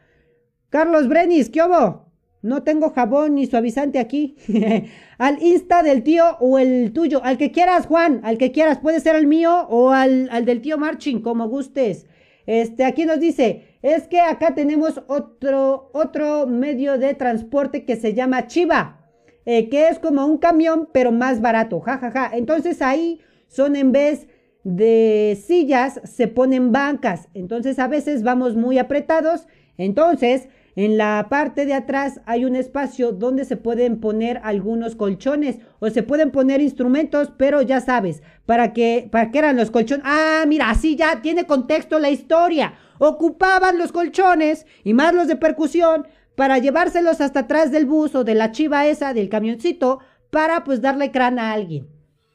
[0.70, 2.12] Carlos Brenis, ¿qué hubo?
[2.42, 4.36] No tengo jabón ni suavizante aquí.
[5.20, 7.24] al Insta del tío o el tuyo.
[7.24, 8.22] Al que quieras, Juan.
[8.24, 8.80] Al que quieras.
[8.80, 12.08] Puede ser el mío o al, al del tío Marching, como gustes.
[12.46, 18.14] Este, aquí nos dice, es que acá tenemos otro, otro medio de transporte que se
[18.14, 19.03] llama Chiva,
[19.46, 22.12] eh, que es como un camión, pero más barato, jajaja.
[22.12, 22.38] Ja, ja.
[22.38, 24.28] Entonces ahí son en vez
[24.64, 27.28] de sillas, se ponen bancas.
[27.34, 29.48] Entonces a veces vamos muy apretados.
[29.78, 35.60] Entonces, en la parte de atrás hay un espacio donde se pueden poner algunos colchones
[35.80, 40.06] o se pueden poner instrumentos, pero ya sabes, para que para qué eran los colchones.
[40.08, 42.74] Ah, mira, así ya tiene contexto la historia.
[43.00, 48.24] Ocupaban los colchones y más los de percusión para llevárselos hasta atrás del bus o
[48.24, 51.88] de la chiva esa del camioncito para pues darle crán a alguien.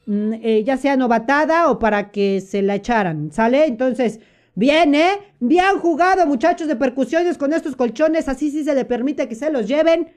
[0.05, 3.65] Mm, eh, ya sea novatada o para que se la echaran, ¿sale?
[3.65, 4.19] Entonces,
[4.55, 5.19] bien, ¿eh?
[5.39, 9.51] Bien jugado, muchachos de percusiones con estos colchones, así sí se le permite que se
[9.51, 10.11] los lleven.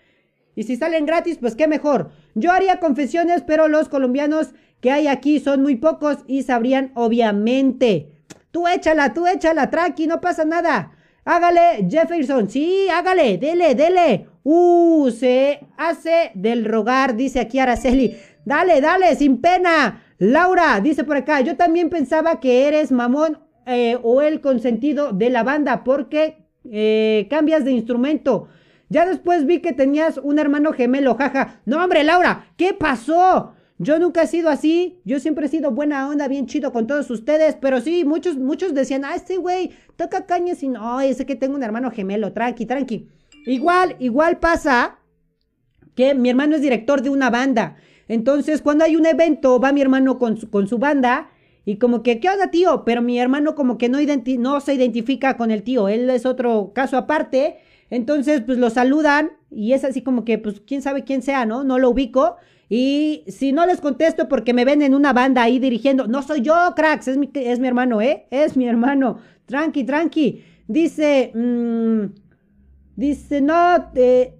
[0.54, 2.10] Y si salen gratis, pues qué mejor.
[2.34, 8.12] Yo haría confesiones, pero los colombianos que hay aquí son muy pocos y sabrían obviamente.
[8.50, 10.92] Tú échala, tú échala, tranqui, no pasa nada.
[11.24, 14.26] Hágale, Jefferson, sí, hágale, dele, dele.
[14.42, 18.16] Uh, se hace del rogar, dice aquí Araceli.
[18.44, 20.02] Dale, dale, sin pena.
[20.18, 25.30] Laura, dice por acá, yo también pensaba que eres mamón eh, o el consentido de
[25.30, 28.48] la banda porque eh, cambias de instrumento.
[28.88, 31.60] Ya después vi que tenías un hermano gemelo, jaja.
[31.66, 33.54] No, hombre, Laura, ¿qué pasó?
[33.82, 37.10] Yo nunca he sido así, yo siempre he sido buena onda, bien chido con todos
[37.10, 41.36] ustedes, pero sí, muchos, muchos decían, ah, este güey toca cañas y no, ese que
[41.36, 43.08] tengo un hermano gemelo, tranqui, tranqui.
[43.46, 44.98] Igual, igual pasa
[45.94, 47.76] que mi hermano es director de una banda
[48.12, 51.30] entonces, cuando hay un evento, va mi hermano con su, banda
[51.64, 52.84] y como que, ¿qué onda, tío?
[52.84, 53.98] Pero mi hermano como que no,
[54.38, 57.56] no se identifica con el tío, él es otro caso aparte.
[57.88, 61.64] Entonces, pues lo saludan y es así como que, pues, quién sabe quién sea, ¿no?
[61.64, 62.36] No lo ubico.
[62.68, 66.40] Y si no les contesto porque me ven en una banda ahí dirigiendo, no soy
[66.40, 68.26] yo, cracks, es mi, es mi hermano, ¿eh?
[68.30, 69.18] Es mi hermano.
[69.46, 70.44] Tranqui, tranqui.
[70.66, 72.06] Dice, mmm,
[72.96, 74.34] dice, no, eh,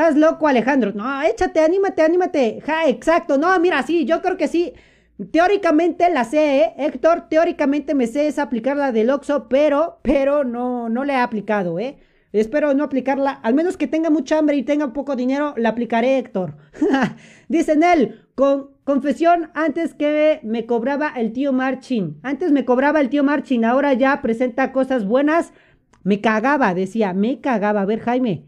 [0.00, 0.92] Estás loco, Alejandro.
[0.94, 2.60] No, échate, anímate, anímate.
[2.64, 3.36] Ja, exacto.
[3.36, 4.72] No, mira, sí, yo creo que sí.
[5.30, 6.74] Teóricamente la sé, ¿eh?
[6.78, 11.16] Héctor, teóricamente me sé es aplicar la del Oxxo, pero, pero no, no le he
[11.16, 11.98] aplicado, ¿eh?
[12.32, 16.18] Espero no aplicarla, al menos que tenga mucha hambre y tenga poco dinero, la aplicaré,
[16.18, 16.56] Héctor.
[17.48, 22.18] Dice él, con confesión, antes que me cobraba el tío Marchin.
[22.22, 25.52] Antes me cobraba el tío Marchin, ahora ya presenta cosas buenas.
[26.04, 27.82] Me cagaba, decía, me cagaba.
[27.82, 28.46] A ver, Jaime,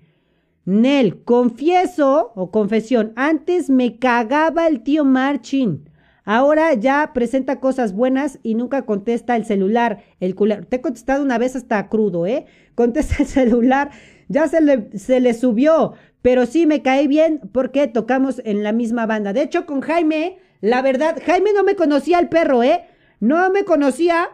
[0.64, 5.90] Nel, confieso o confesión, antes me cagaba el tío Marchin.
[6.25, 10.05] Ahora ya presenta cosas buenas y nunca contesta el celular.
[10.21, 10.65] El culero.
[10.67, 12.47] Te he contestado una vez hasta crudo, ¿eh?
[12.75, 13.91] Contesta el celular.
[14.29, 18.73] ya se le, se le subió, pero sí me cae bien porque tocamos en la
[18.73, 19.33] misma banda.
[19.33, 22.85] De hecho, con Jaime, la verdad, Jaime no me conocía al perro, ¿eh?
[23.21, 24.31] No me conocía.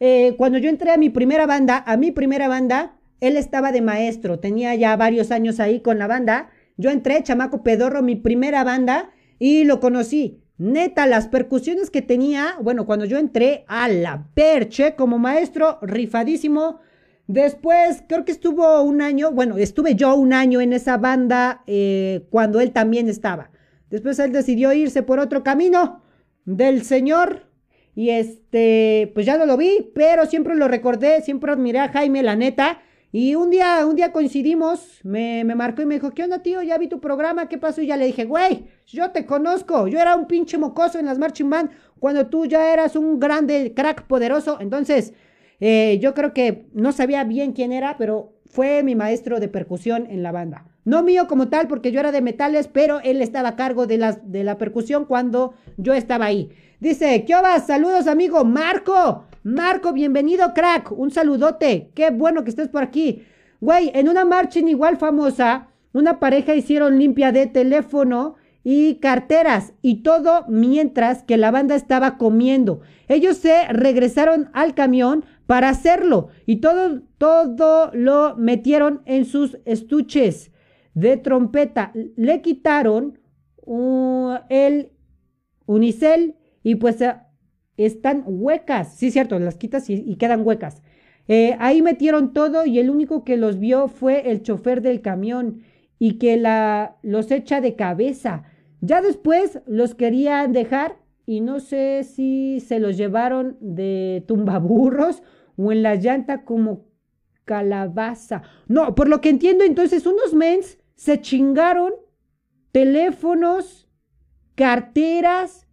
[0.00, 3.80] Eh, cuando yo entré a mi primera banda, a mi primera banda, él estaba de
[3.80, 6.50] maestro, tenía ya varios años ahí con la banda.
[6.76, 10.40] Yo entré, chamaco pedorro, mi primera banda, y lo conocí.
[10.58, 16.80] Neta, las percusiones que tenía, bueno, cuando yo entré a la perche como maestro, rifadísimo.
[17.28, 22.26] Después, creo que estuvo un año, bueno, estuve yo un año en esa banda eh,
[22.30, 23.50] cuando él también estaba.
[23.88, 26.02] Después él decidió irse por otro camino
[26.44, 27.46] del Señor.
[27.94, 32.22] Y este, pues ya no lo vi, pero siempre lo recordé, siempre admiré a Jaime,
[32.22, 32.80] la neta.
[33.10, 36.62] Y un día, un día coincidimos, me, me, marcó y me dijo, ¿qué onda, tío?
[36.62, 37.80] Ya vi tu programa, ¿qué pasó?
[37.80, 41.18] Y ya le dije, güey, yo te conozco, yo era un pinche mocoso en las
[41.18, 44.58] marching band cuando tú ya eras un grande crack poderoso.
[44.60, 45.14] Entonces,
[45.60, 50.06] eh, yo creo que no sabía bien quién era, pero fue mi maestro de percusión
[50.10, 50.66] en la banda.
[50.84, 53.98] No mío como tal, porque yo era de metales, pero él estaba a cargo de,
[53.98, 56.50] las, de la percusión cuando yo estaba ahí.
[56.80, 57.66] Dice, ¿qué vas?
[57.66, 59.24] Saludos, amigo Marco.
[59.48, 60.92] Marco, bienvenido, crack.
[60.92, 61.90] Un saludote.
[61.94, 63.22] Qué bueno que estés por aquí.
[63.62, 70.02] Güey, en una marcha igual famosa, una pareja hicieron limpia de teléfono y carteras y
[70.02, 72.82] todo mientras que la banda estaba comiendo.
[73.08, 80.52] Ellos se regresaron al camión para hacerlo y todo, todo lo metieron en sus estuches
[80.92, 81.92] de trompeta.
[81.94, 83.18] Le quitaron
[83.64, 84.92] uh, el
[85.64, 87.02] unicel y pues
[87.78, 88.94] están huecas.
[88.96, 90.82] Sí, cierto, las quitas y, quedan huecas.
[91.28, 95.62] Eh, ahí metieron todo y el único que los vio fue el chofer del camión
[95.98, 98.44] y que la, los echa de cabeza.
[98.80, 105.22] Ya después los querían dejar y no sé si se los llevaron de tumbaburros
[105.56, 106.86] o en la llanta como
[107.44, 108.42] calabaza.
[108.66, 111.92] No, por lo que entiendo entonces unos mens se chingaron
[112.72, 113.88] teléfonos,
[114.54, 115.67] carteras,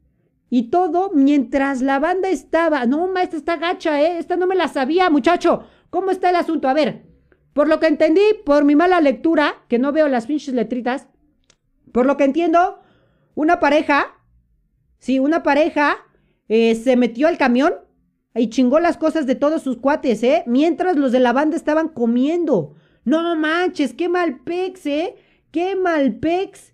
[0.49, 2.85] y todo mientras la banda estaba.
[2.85, 4.17] No, maestra, está gacha, ¿eh?
[4.17, 5.63] Esta no me la sabía, muchacho.
[5.89, 6.67] ¿Cómo está el asunto?
[6.67, 7.03] A ver,
[7.53, 11.07] por lo que entendí, por mi mala lectura, que no veo las pinches letritas,
[11.91, 12.79] por lo que entiendo,
[13.33, 14.07] una pareja,
[14.99, 15.97] sí, una pareja
[16.49, 17.73] eh, se metió al camión
[18.35, 20.43] y chingó las cosas de todos sus cuates, ¿eh?
[20.45, 22.75] Mientras los de la banda estaban comiendo.
[23.05, 25.15] No manches, qué mal pex, ¿eh?
[25.51, 26.73] Qué mal pex.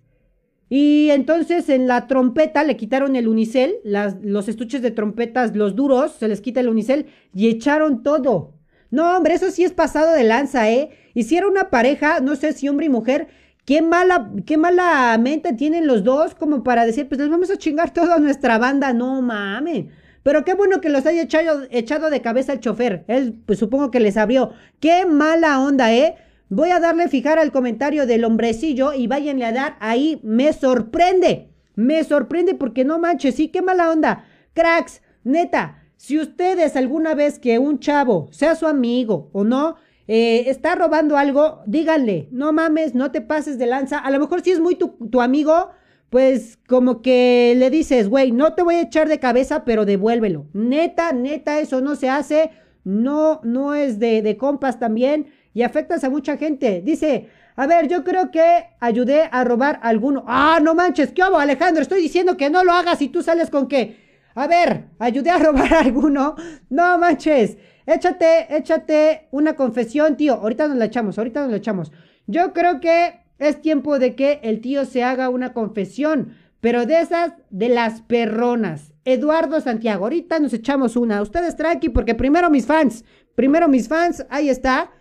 [0.74, 6.14] Y entonces en la trompeta le quitaron el unicel, los estuches de trompetas, los duros,
[6.14, 8.54] se les quita el unicel y echaron todo.
[8.90, 10.92] No, hombre, eso sí es pasado de lanza, ¿eh?
[11.14, 13.28] Hicieron una pareja, no sé si hombre y mujer,
[13.66, 17.58] qué mala, qué mala mente tienen los dos como para decir, pues les vamos a
[17.58, 19.88] chingar toda nuestra banda, no mames.
[20.24, 23.04] Pero qué bueno que los haya echado, echado de cabeza el chofer.
[23.10, 24.54] Él, pues supongo que les abrió.
[24.80, 26.16] Qué mala onda, ¿eh?
[26.54, 30.20] Voy a darle fijar al comentario del hombrecillo y váyanle a dar ahí.
[30.22, 31.48] Me sorprende.
[31.76, 34.26] Me sorprende porque no manches, sí, qué mala onda.
[34.52, 39.78] Cracks, neta, si ustedes alguna vez que un chavo, sea su amigo o no,
[40.10, 43.99] eh, está robando algo, díganle, no mames, no te pases de lanza.
[43.99, 45.70] A lo mejor si es muy tu, amigo,
[46.10, 50.47] pues como que le dices, güey, no te voy a echar de cabeza, pero devuélvelo.
[50.52, 52.52] Neta, neta, eso no se hace.
[52.84, 56.82] No, no es de, de compas también y afectas a mucha gente.
[56.84, 60.24] Dice, a ver, yo creo que ayudé a robar a alguno.
[60.28, 61.82] Ah, no manches, ¿qué hago, Alejandro?
[61.82, 63.97] Estoy diciendo que no lo hagas y tú sales con que,
[64.36, 66.36] a ver, ayudé a robar a alguno.
[66.70, 70.36] No manches, échate, échate una confesión, tío.
[70.36, 71.91] Ahorita nos la echamos, ahorita nos la echamos.
[72.28, 77.02] Yo creo que es tiempo de que el tío se haga una confesión, pero de
[77.02, 78.93] esas, de las perronas.
[79.04, 81.22] Eduardo Santiago, ahorita nos echamos una.
[81.22, 83.04] Ustedes tranqui, porque primero mis fans,
[83.36, 84.91] primero mis fans, ahí está.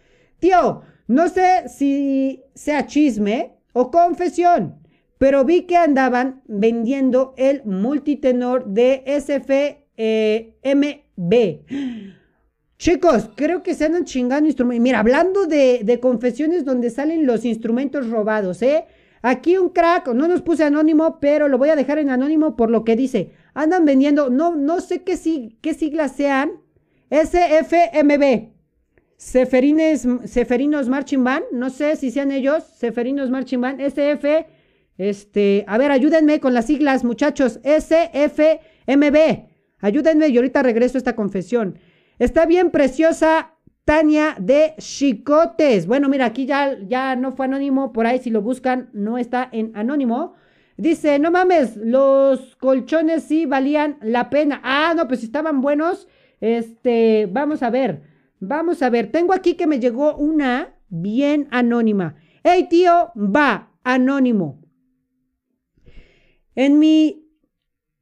[0.41, 4.81] Tío, no sé si sea chisme o confesión,
[5.19, 10.55] pero vi que andaban vendiendo el multitenor de SFMB.
[12.79, 14.83] Chicos, creo que se andan chingando instrumentos.
[14.83, 18.87] Mira, hablando de, de, confesiones donde salen los instrumentos robados, ¿eh?
[19.21, 22.71] Aquí un crack, no nos puse anónimo, pero lo voy a dejar en anónimo por
[22.71, 23.33] lo que dice.
[23.53, 25.19] Andan vendiendo, no, no sé qué,
[25.61, 26.53] qué siglas sean,
[27.11, 28.60] SFMB.
[29.21, 34.47] Seferines, Seferinos Marching Band, no sé si sean ellos, Seferinos Marching Band, SF,
[34.97, 39.17] este, a ver, ayúdenme con las siglas, muchachos, SFMB,
[39.81, 41.79] ayúdenme y ahorita regreso a esta confesión.
[42.19, 43.53] Está bien preciosa
[43.85, 45.87] Tania de Chicotes.
[45.87, 49.51] Bueno, mira, aquí ya, ya no fue anónimo, por ahí si lo buscan no está
[49.53, 50.33] en anónimo.
[50.79, 54.63] Dice, no mames, los colchones sí valían la pena.
[54.65, 56.09] Ah, no, pues estaban buenos.
[56.41, 58.10] Este, vamos a ver.
[58.41, 62.17] Vamos a ver, tengo aquí que me llegó una, bien anónima.
[62.43, 64.63] Hey tío, va, anónimo.
[66.55, 67.29] En mi,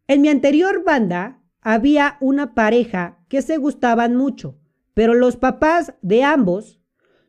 [0.06, 4.60] en mi anterior banda había una pareja que se gustaban mucho,
[4.94, 6.80] pero los papás de ambos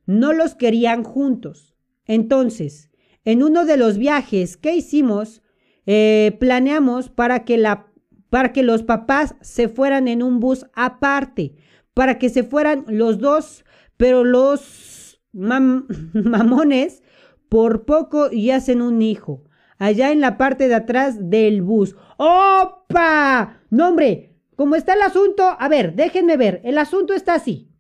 [0.06, 1.76] no los querían juntos.
[2.06, 2.92] Entonces,
[3.26, 5.42] en uno de los viajes que hicimos,
[5.88, 7.92] eh, planeamos para que, la,
[8.30, 11.56] para que los papás se fueran en un bus aparte,
[11.94, 13.66] para que se fueran los dos,
[13.98, 17.04] pero los mamones
[17.50, 19.44] por poco y hacen un hijo,
[19.78, 21.96] allá en la parte de atrás del bus.
[22.18, 23.62] ¡Opa!
[23.70, 25.56] No, hombre, ¿cómo está el asunto?
[25.60, 27.72] A ver, déjenme ver, el asunto está así.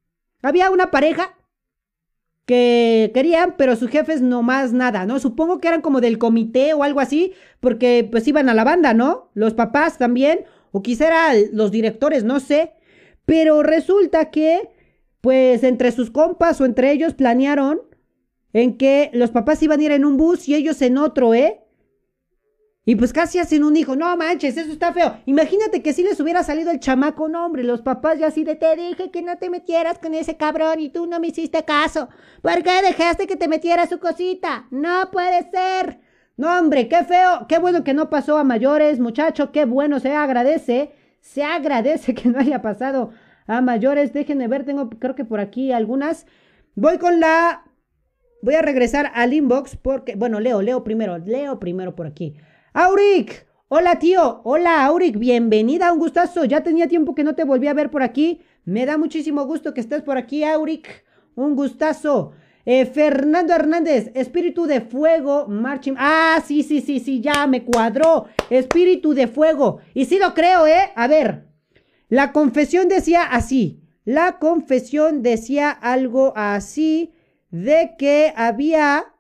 [0.41, 1.36] Había una pareja
[2.49, 5.20] que querían, pero sus jefes no más nada, ¿no?
[5.20, 8.95] Supongo que eran como del comité o algo así, porque pues iban a la banda,
[8.95, 9.30] ¿no?
[9.36, 11.10] Los papás también, o quizá
[11.53, 12.74] los directores, no sé.
[13.30, 14.72] Pero resulta que,
[15.22, 17.80] pues entre sus compas o entre ellos planearon
[18.54, 21.62] en que los papás iban a ir en un bus y ellos en otro, ¿eh?
[22.86, 23.96] Y pues casi hacen un hijo.
[23.96, 25.18] No manches, eso está feo.
[25.28, 28.56] Imagínate que si les hubiera salido el chamaco, no, hombre, los papás ya así de
[28.56, 32.10] te dije que no te metieras con ese cabrón y tú no me hiciste caso.
[32.42, 34.66] ¿Por qué dejaste que te metiera su cosita?
[34.72, 36.00] No puede ser.
[36.36, 37.46] No, hombre, qué feo.
[37.48, 39.52] Qué bueno que no pasó a mayores, muchacho.
[39.52, 40.96] Qué bueno, se agradece.
[41.22, 43.12] Se agradece que no haya pasado
[43.48, 44.14] a mayores.
[44.14, 46.26] Déjenme ver, tengo creo que por aquí algunas.
[46.76, 47.64] Voy con la...
[48.42, 52.38] Voy a regresar al inbox porque, bueno, leo, leo primero, leo primero por aquí.
[52.72, 56.46] Auric, hola tío, hola Auric, bienvenida, un gustazo.
[56.46, 58.42] Ya tenía tiempo que no te volví a ver por aquí.
[58.64, 61.04] Me da muchísimo gusto que estés por aquí, Auric.
[61.36, 62.32] Un gustazo.
[62.66, 65.95] Eh, Fernando Hernández, espíritu de fuego, marching.
[65.97, 68.26] Ah, sí, sí, sí, sí, ya me cuadró.
[68.49, 69.80] Espíritu de fuego.
[69.93, 70.91] Y sí lo creo, ¿eh?
[70.95, 71.47] A ver,
[72.10, 73.82] la confesión decía así.
[74.05, 77.14] La confesión decía algo así
[77.51, 79.14] de que había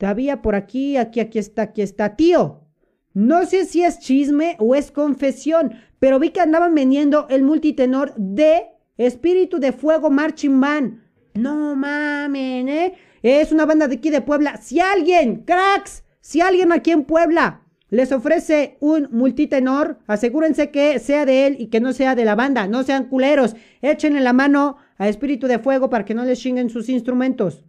[0.00, 2.16] había por aquí, aquí, aquí está, aquí está.
[2.16, 2.66] Tío,
[3.12, 8.14] no sé si es chisme o es confesión, pero vi que andaban vendiendo el multitenor
[8.16, 11.02] de Espíritu de Fuego Marching Band.
[11.34, 12.94] No mamen, ¿eh?
[13.22, 14.56] Es una banda de aquí de Puebla.
[14.56, 21.26] Si alguien, cracks, si alguien aquí en Puebla les ofrece un multitenor, asegúrense que sea
[21.26, 22.66] de él y que no sea de la banda.
[22.66, 23.56] No sean culeros.
[23.82, 27.64] Échenle la mano a Espíritu de Fuego para que no les chinguen sus instrumentos.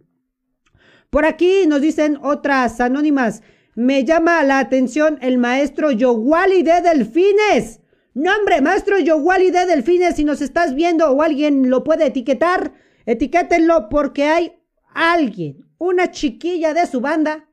[1.10, 3.42] Por aquí nos dicen otras anónimas.
[3.74, 7.80] Me llama la atención el maestro Yowali de Delfines.
[8.14, 12.72] No, hombre, maestro Yowali de Delfines, si nos estás viendo o alguien lo puede etiquetar,
[13.06, 14.52] etiquétenlo porque hay
[14.94, 17.48] alguien, una chiquilla de su banda,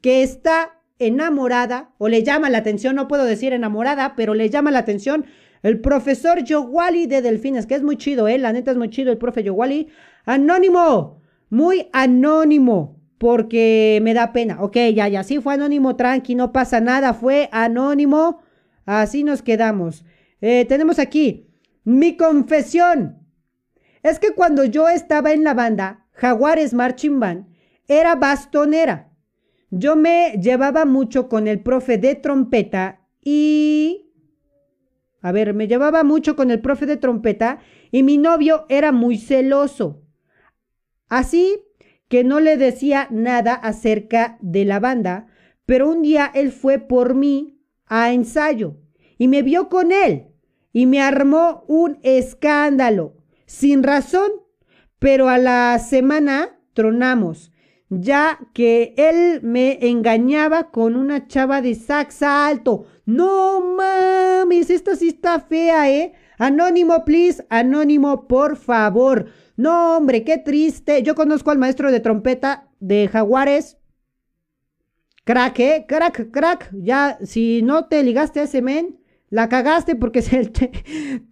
[0.00, 4.70] que está enamorada o le llama la atención, no puedo decir enamorada, pero le llama
[4.70, 5.26] la atención
[5.62, 8.38] el profesor Yowali de Delfines, que es muy chido, ¿eh?
[8.38, 9.88] La neta es muy chido el profe Yowali.
[10.24, 11.20] Anónimo,
[11.50, 14.62] muy anónimo porque me da pena.
[14.62, 18.40] Ok, ya, ya, sí fue anónimo, tranqui, no pasa nada, fue anónimo.
[18.86, 20.04] Así nos quedamos.
[20.40, 21.46] Eh, tenemos aquí
[21.84, 23.19] mi confesión.
[24.02, 27.46] Es que cuando yo estaba en la banda, Jaguares Marching Band,
[27.86, 29.12] era bastonera.
[29.70, 34.06] Yo me llevaba mucho con el profe de trompeta y...
[35.22, 37.58] A ver, me llevaba mucho con el profe de trompeta
[37.90, 40.02] y mi novio era muy celoso.
[41.08, 41.62] Así
[42.08, 45.26] que no le decía nada acerca de la banda,
[45.66, 48.76] pero un día él fue por mí a ensayo
[49.18, 50.28] y me vio con él
[50.72, 53.19] y me armó un escándalo,
[53.50, 54.30] sin razón,
[55.00, 57.50] pero a la semana tronamos,
[57.88, 62.86] ya que él me engañaba con una chava de sax alto.
[63.06, 66.12] No mames, esta sí está fea, ¿eh?
[66.38, 69.26] Anónimo, please, anónimo, por favor.
[69.56, 71.02] No, hombre, qué triste.
[71.02, 73.78] Yo conozco al maestro de trompeta de Jaguares.
[75.24, 75.84] Crack, ¿eh?
[75.88, 76.70] Crack, crack.
[76.72, 80.52] Ya, si no te ligaste a ese men, la cagaste porque es el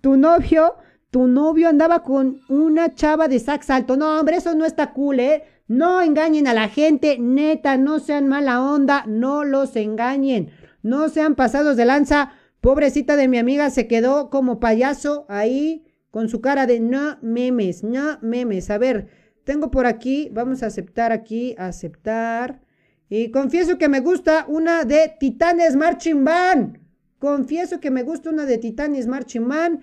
[0.01, 0.75] tu novio,
[1.11, 3.97] tu novio andaba con una chava de sax alto.
[3.97, 5.45] No, hombre, eso no está cool, ¿eh?
[5.67, 10.51] No engañen a la gente, neta, no sean mala onda, no los engañen.
[10.83, 12.33] No sean pasados de lanza.
[12.61, 17.85] Pobrecita de mi amiga se quedó como payaso ahí con su cara de no memes,
[17.85, 18.71] no memes.
[18.71, 19.09] A ver,
[19.45, 22.61] tengo por aquí, vamos a aceptar aquí, aceptar.
[23.09, 26.79] Y confieso que me gusta una de Titanes Marching Band.
[27.19, 29.81] Confieso que me gusta una de Titanes Marching Band.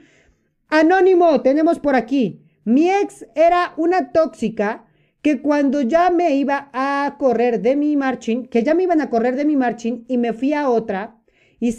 [0.78, 2.42] Anónimo, tenemos por aquí.
[2.66, 4.84] Mi ex era una tóxica
[5.22, 9.10] que cuando ya me iba a correr de mi marching, que ya me iban a
[9.10, 11.16] correr de mi marching y me fui a otra,
[11.62, 11.70] y,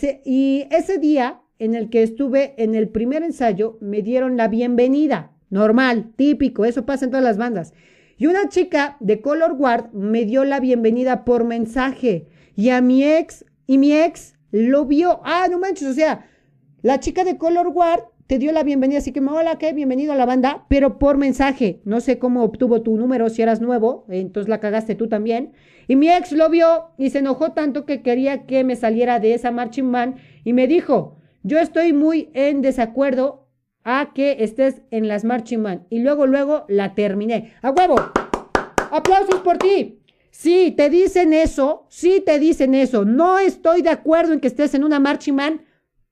[0.70, 5.30] ese día en el que estuve en el primer ensayo me dieron la bienvenida.
[5.51, 7.74] Normal, típico, eso pasa en todas las bandas.
[8.16, 12.28] Y una chica de Color Guard me dio la bienvenida por mensaje.
[12.55, 15.20] Y a mi ex, y mi ex lo vio.
[15.22, 16.24] Ah, no manches, o sea,
[16.80, 19.72] la chica de Color Guard te dio la bienvenida, así que hola, ¿qué?
[19.72, 21.81] Bienvenido a la banda, pero por mensaje.
[21.85, 25.53] No sé cómo obtuvo tu número, si eras nuevo, entonces la cagaste tú también.
[25.87, 29.35] Y mi ex lo vio y se enojó tanto que quería que me saliera de
[29.35, 33.47] esa marching band y me dijo, yo estoy muy en desacuerdo
[33.85, 35.87] a que estés en las Marching Man.
[35.91, 37.53] Y luego, luego la terminé.
[37.62, 37.95] ¡A huevo!
[38.91, 40.01] ¡Aplausos por ti!
[40.33, 43.05] Sí, te dicen eso, sí te dicen eso.
[43.05, 45.66] No estoy de acuerdo en que estés en una Marching Man.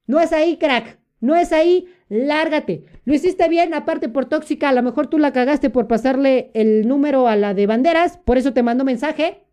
[0.07, 1.01] No es ahí, crack.
[1.21, 1.89] No es ahí.
[2.09, 2.85] Lárgate.
[3.05, 4.69] Lo hiciste bien, aparte por tóxica.
[4.69, 8.19] A lo mejor tú la cagaste por pasarle el número a la de banderas.
[8.19, 9.45] Por eso te mando mensaje.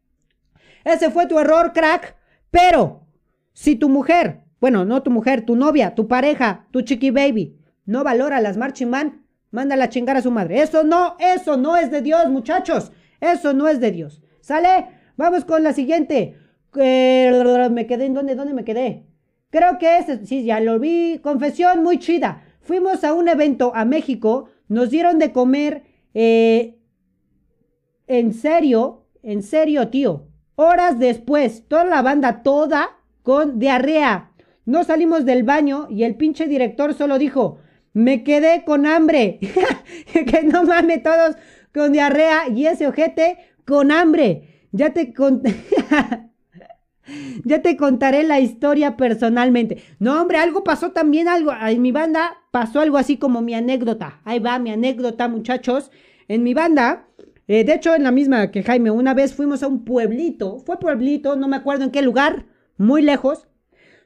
[0.84, 2.16] Ese fue tu error, crack.
[2.50, 3.08] Pero,
[3.54, 8.04] si tu mujer, bueno, no tu mujer, tu novia, tu pareja, tu chiqui baby, no
[8.04, 10.62] valora las marching man, mándala a chingar a su madre.
[10.62, 12.92] Eso no, eso no es de Dios, muchachos.
[13.20, 14.22] Eso no es de Dios.
[14.42, 14.88] ¿Sale?
[15.18, 16.38] Vamos con la siguiente.
[16.74, 19.06] me quedé en dónde, dónde me quedé.
[19.52, 21.20] Creo que es, sí, ya lo vi.
[21.22, 22.44] Confesión muy chida.
[22.62, 25.84] Fuimos a un evento a México, nos dieron de comer,
[26.14, 26.80] eh,
[28.08, 30.28] en serio, en serio, tío.
[30.56, 34.32] Horas después, toda la banda, toda con diarrea.
[34.66, 37.60] No salimos del baño y el pinche director solo dijo,
[37.94, 39.40] me quedé con hambre.
[40.14, 41.36] que no mames todos
[41.74, 44.68] con diarrea y ese ojete con hambre.
[44.72, 45.14] Ya te
[47.44, 49.84] ya te contaré la historia personalmente.
[50.00, 51.52] No, hombre, algo pasó también, algo.
[51.54, 54.22] En mi banda pasó algo así como mi anécdota.
[54.24, 55.92] Ahí va mi anécdota, muchachos.
[56.28, 57.08] En mi banda,
[57.48, 60.60] eh, de hecho, en la misma que Jaime, una vez fuimos a un pueblito.
[60.60, 62.46] Fue pueblito, no me acuerdo en qué lugar,
[62.78, 63.48] muy lejos.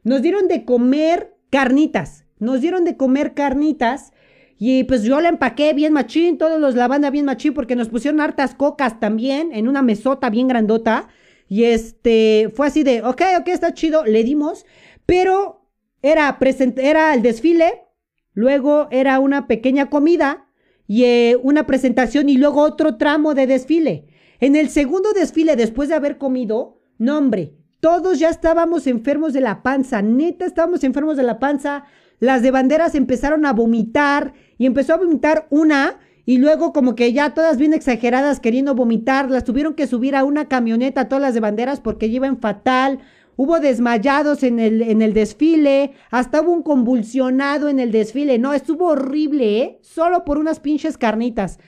[0.03, 2.25] Nos dieron de comer carnitas.
[2.39, 4.11] Nos dieron de comer carnitas
[4.57, 7.89] y pues yo la empaqué bien machín, todos los la banda bien machín porque nos
[7.89, 11.09] pusieron hartas cocas también en una mesota bien grandota.
[11.47, 14.65] Y este, fue así de, ok, ok, está chido, le dimos,
[15.05, 15.69] pero
[16.01, 16.37] era,
[16.77, 17.83] era el desfile,
[18.33, 20.47] luego era una pequeña comida
[20.87, 24.07] y eh, una presentación y luego otro tramo de desfile.
[24.39, 29.41] En el segundo desfile, después de haber comido, no hombre, todos ya estábamos enfermos de
[29.41, 31.85] la panza, neta estábamos enfermos de la panza,
[32.19, 37.13] las de banderas empezaron a vomitar y empezó a vomitar una y luego como que
[37.13, 41.33] ya todas bien exageradas queriendo vomitar, las tuvieron que subir a una camioneta todas las
[41.35, 42.99] de banderas porque iban fatal.
[43.37, 48.39] Hubo desmayados en el, en el desfile, hasta hubo un convulsionado en el desfile.
[48.39, 49.79] No, estuvo horrible, ¿eh?
[49.81, 51.59] Solo por unas pinches carnitas.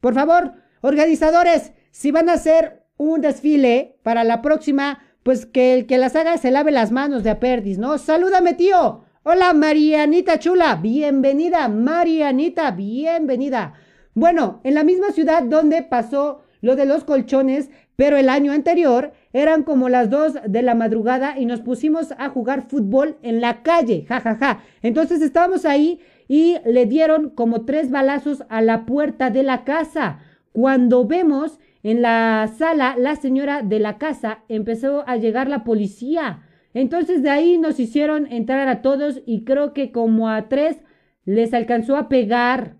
[0.00, 5.86] Por favor, organizadores, si van a hacer un desfile para la próxima, pues que el
[5.86, 7.98] que las haga se lave las manos de aperdis, ¿no?
[7.98, 9.04] Salúdame, tío.
[9.24, 13.74] Hola Marianita Chula, bienvenida Marianita, bienvenida.
[14.14, 19.12] Bueno, en la misma ciudad donde pasó lo de los colchones, pero el año anterior
[19.32, 23.62] eran como las dos de la madrugada y nos pusimos a jugar fútbol en la
[23.62, 24.36] calle, jajaja.
[24.36, 24.64] Ja, ja.
[24.82, 30.20] Entonces estábamos ahí y le dieron como tres balazos a la puerta de la casa.
[30.52, 36.42] Cuando vemos en la sala, la señora de la casa empezó a llegar la policía.
[36.74, 40.76] Entonces de ahí nos hicieron entrar a todos y creo que como a tres
[41.24, 42.76] les alcanzó a pegar.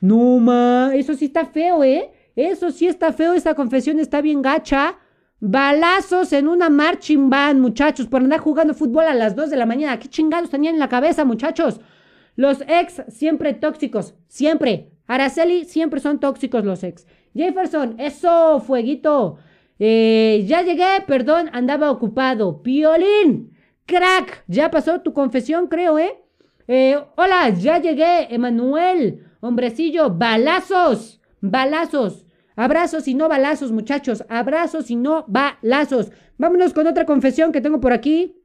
[0.00, 2.10] No, ma, eso sí está feo, ¿eh?
[2.34, 4.98] Eso sí está feo, esa confesión está bien gacha.
[5.40, 9.66] Balazos en una marching band, muchachos, por andar jugando fútbol a las 2 de la
[9.66, 9.98] mañana.
[9.98, 11.80] ¿Qué chingados tenían en la cabeza, muchachos?
[12.36, 14.90] Los ex siempre tóxicos, siempre.
[15.06, 17.06] Araceli siempre son tóxicos los ex.
[17.34, 19.38] Jefferson, eso, fueguito.
[19.78, 22.62] Eh, ya llegué, perdón, andaba ocupado.
[22.62, 23.52] Piolín,
[23.84, 26.18] crack, ya pasó tu confesión, creo, ¿eh?
[26.66, 32.26] eh hola, ya llegué, Emanuel, hombrecillo, balazos, balazos.
[32.56, 34.24] Abrazos y no balazos, muchachos.
[34.28, 36.10] Abrazos y no balazos.
[36.38, 38.42] Vámonos con otra confesión que tengo por aquí.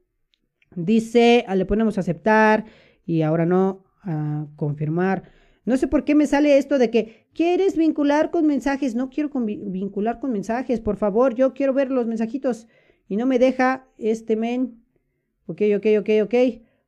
[0.74, 2.66] Dice, ah, le ponemos aceptar
[3.06, 5.30] y ahora no, a confirmar.
[5.64, 8.94] No sé por qué me sale esto de que quieres vincular con mensajes.
[8.94, 11.34] No quiero vincular con mensajes, por favor.
[11.34, 12.68] Yo quiero ver los mensajitos
[13.08, 14.82] y no me deja este men.
[15.46, 16.34] Ok, ok, ok, ok.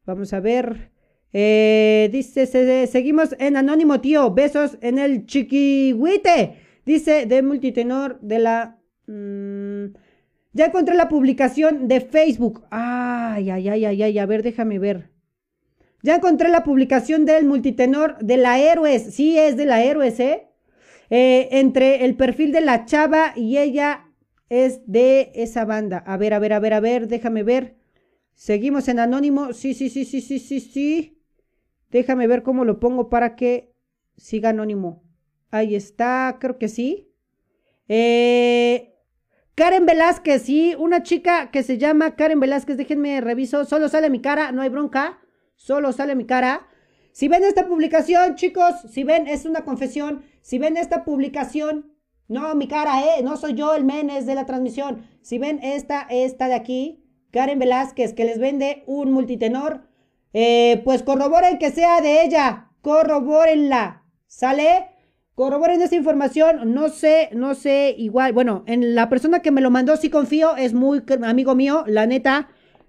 [0.04, 0.93] Vamos a ver.
[1.36, 2.46] Eh, dice,
[2.86, 4.30] seguimos en anónimo, tío.
[4.30, 6.54] Besos en el chiquihuite.
[6.86, 8.78] Dice de multitenor de la...
[9.08, 9.86] Mm,
[10.52, 12.62] ya encontré la publicación de Facebook.
[12.70, 14.18] Ay, ay, ay, ay, ay.
[14.18, 15.10] A ver, déjame ver.
[16.02, 19.14] Ya encontré la publicación del multitenor de la Héroes.
[19.14, 20.46] Sí, es de la Héroes, ¿eh?
[21.10, 21.48] ¿eh?
[21.50, 24.06] Entre el perfil de la chava y ella
[24.50, 25.98] es de esa banda.
[26.06, 27.74] A ver, a ver, a ver, a ver, déjame ver.
[28.34, 29.52] Seguimos en anónimo.
[29.52, 31.13] Sí, sí, sí, sí, sí, sí, sí.
[31.94, 33.72] Déjame ver cómo lo pongo para que
[34.16, 35.04] siga anónimo.
[35.52, 37.08] Ahí está, creo que sí.
[37.86, 38.96] Eh,
[39.54, 44.20] Karen Velázquez, sí, una chica que se llama Karen Velázquez, déjenme reviso, solo sale mi
[44.20, 45.20] cara, no hay bronca,
[45.54, 46.66] solo sale mi cara.
[47.12, 51.94] Si ven esta publicación, chicos, si ven, es una confesión, si ven esta publicación,
[52.26, 56.08] no mi cara, eh, no soy yo el menes de la transmisión, si ven esta,
[56.10, 59.93] esta de aquí, Karen Velázquez, que les vende un multitenor,
[60.34, 64.90] eh, pues corroboren que sea de ella, corroborenla, ¿sale?
[65.34, 69.70] Corroboren esa información, no sé, no sé, igual, bueno, en la persona que me lo
[69.70, 72.48] mandó sí confío, es muy amigo mío, la neta,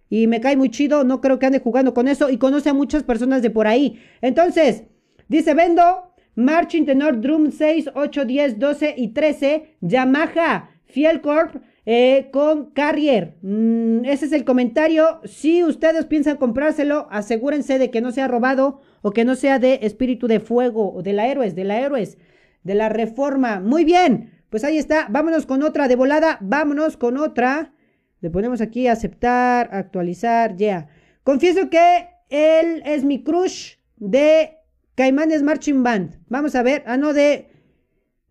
[0.10, 2.74] y me cae muy chido, no creo que ande jugando con eso y conoce a
[2.74, 4.00] muchas personas de por ahí.
[4.22, 4.84] Entonces,
[5.28, 11.56] dice, vendo Marching Tenor Drum 6, 8, 10, 12 y 13, Yamaha Fiel Corp
[11.86, 13.38] eh, con Carrier.
[13.42, 15.22] Mm, ese es el comentario.
[15.24, 19.80] Si ustedes piensan comprárselo, asegúrense de que no sea robado o que no sea de
[19.84, 22.18] espíritu de fuego o de la héroes, de la héroes,
[22.64, 23.60] de la reforma.
[23.60, 25.08] Muy bien, pues ahí está.
[25.10, 26.40] Vámonos con otra de volada.
[26.42, 27.74] Vámonos con otra.
[28.22, 30.88] Le ponemos aquí aceptar, actualizar, ya.
[31.24, 34.58] Confieso que él es mi crush de
[34.96, 36.20] Caimanes Marching Band.
[36.28, 36.84] Vamos a ver.
[36.88, 37.50] Ah, no, de.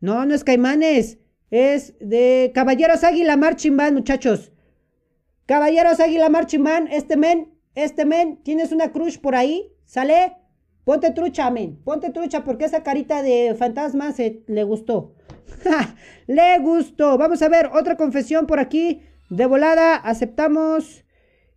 [0.01, 1.19] No, no es Caimanes.
[1.55, 4.51] Es de Caballeros Águila Marching Band, muchachos.
[5.47, 6.89] Caballeros Águila Marching Band.
[6.91, 9.73] Este men, este men, tienes una crush por ahí.
[9.85, 10.37] ¿Sale?
[10.83, 11.81] Ponte trucha, men.
[11.85, 15.15] Ponte trucha porque esa carita de fantasma se le gustó.
[16.27, 17.19] le gustó.
[17.19, 19.03] Vamos a ver otra confesión por aquí.
[19.31, 21.05] De volada, aceptamos.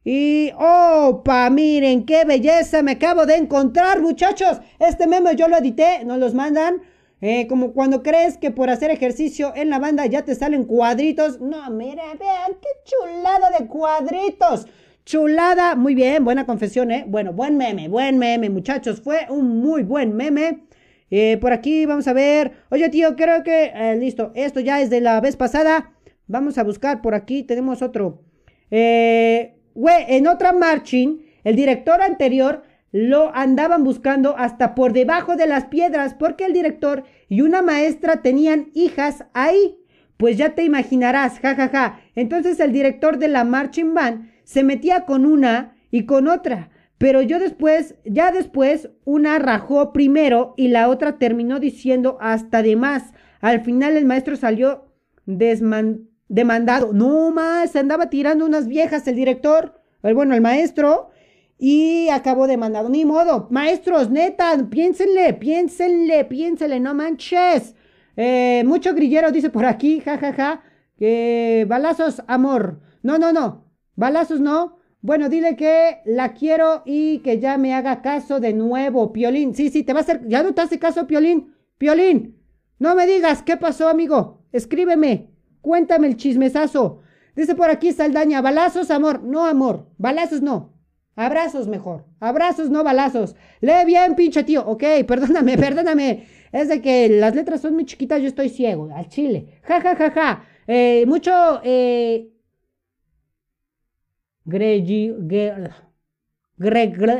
[0.03, 1.49] Y, ¡opa!
[1.49, 4.61] Miren qué belleza me acabo de encontrar, muchachos.
[4.77, 6.83] Este meme yo lo edité, nos los mandan.
[7.19, 11.41] Eh, como cuando crees que por hacer ejercicio en la banda ya te salen cuadritos.
[11.41, 14.67] No, miren, vean qué chulada de cuadritos.
[15.03, 17.05] Chulada, muy bien, buena confesión, ¿eh?
[17.07, 19.01] Bueno, buen meme, buen meme, muchachos.
[19.01, 20.65] Fue un muy buen meme.
[21.09, 22.51] Eh, por aquí vamos a ver.
[22.69, 23.71] Oye, tío, creo que.
[23.73, 25.93] Eh, listo, esto ya es de la vez pasada.
[26.27, 28.21] Vamos a buscar por aquí, tenemos otro.
[28.69, 36.13] En otra marching, el director anterior lo andaban buscando hasta por debajo de las piedras
[36.13, 39.77] porque el director y una maestra tenían hijas ahí.
[40.17, 41.67] Pues ya te imaginarás, jajaja.
[41.67, 41.99] Ja, ja.
[42.15, 46.69] Entonces el director de la marching band se metía con una y con otra.
[46.97, 52.75] Pero yo después, ya después, una rajó primero y la otra terminó diciendo hasta de
[52.75, 53.13] más.
[53.39, 54.85] Al final el maestro salió
[55.25, 56.93] demandado.
[56.93, 61.09] No más, andaba tirando unas viejas el director, el, bueno, el maestro,
[61.57, 62.89] y acabó demandado.
[62.89, 67.75] Ni modo, maestros, neta, piénsenle, piénsenle, piénsenle, no manches.
[68.15, 70.63] Eh, mucho grillero dice por aquí, jajaja, ja, ja,
[70.97, 72.81] que balazos, amor.
[73.03, 74.77] No, no, no, balazos no.
[75.01, 79.53] Bueno, dile que la quiero y que ya me haga caso de nuevo, Piolín.
[79.55, 81.53] Sí, sí, te va a hacer, ya no te hace caso, Piolín.
[81.77, 82.41] Piolín,
[82.79, 84.43] no me digas qué pasó, amigo.
[84.51, 85.29] Escríbeme.
[85.61, 87.01] Cuéntame el chismesazo.
[87.35, 89.21] Dice por aquí Saldaña, balazos, amor.
[89.23, 90.76] No, amor, balazos no.
[91.17, 92.05] Abrazos mejor.
[92.19, 93.35] Abrazos, no balazos.
[93.59, 94.63] Lee bien, pinche tío.
[94.65, 96.27] Ok, perdóname, perdóname.
[96.51, 99.59] Es de que las letras son muy chiquitas, yo estoy ciego, al chile.
[99.63, 100.45] Ja, ja, ja, ja.
[100.67, 101.31] Eh, mucho,
[101.63, 102.29] eh...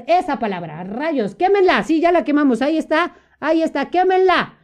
[0.07, 4.57] Esa palabra, rayos, quémenla, sí, ya la quemamos, ahí está, ahí está, quémenla.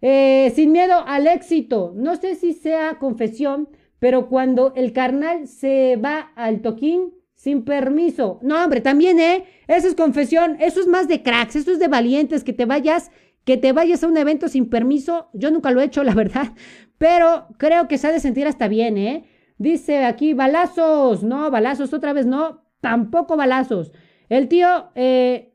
[0.00, 1.92] Eh, sin miedo al éxito.
[1.94, 7.12] No sé si sea confesión, pero cuando el carnal se va al toquín
[7.44, 8.38] sin permiso.
[8.40, 9.44] No, hombre, también, ¿eh?
[9.68, 10.56] Eso es confesión.
[10.60, 11.56] Eso es más de cracks.
[11.56, 12.42] Eso es de valientes.
[12.42, 13.10] Que te vayas,
[13.44, 15.28] que te vayas a un evento sin permiso.
[15.34, 16.54] Yo nunca lo he hecho, la verdad.
[16.96, 19.26] Pero creo que se ha de sentir hasta bien, ¿eh?
[19.58, 21.22] Dice aquí, balazos.
[21.22, 22.64] No, balazos, otra vez no.
[22.80, 23.92] Tampoco balazos.
[24.30, 25.52] El tío, eh,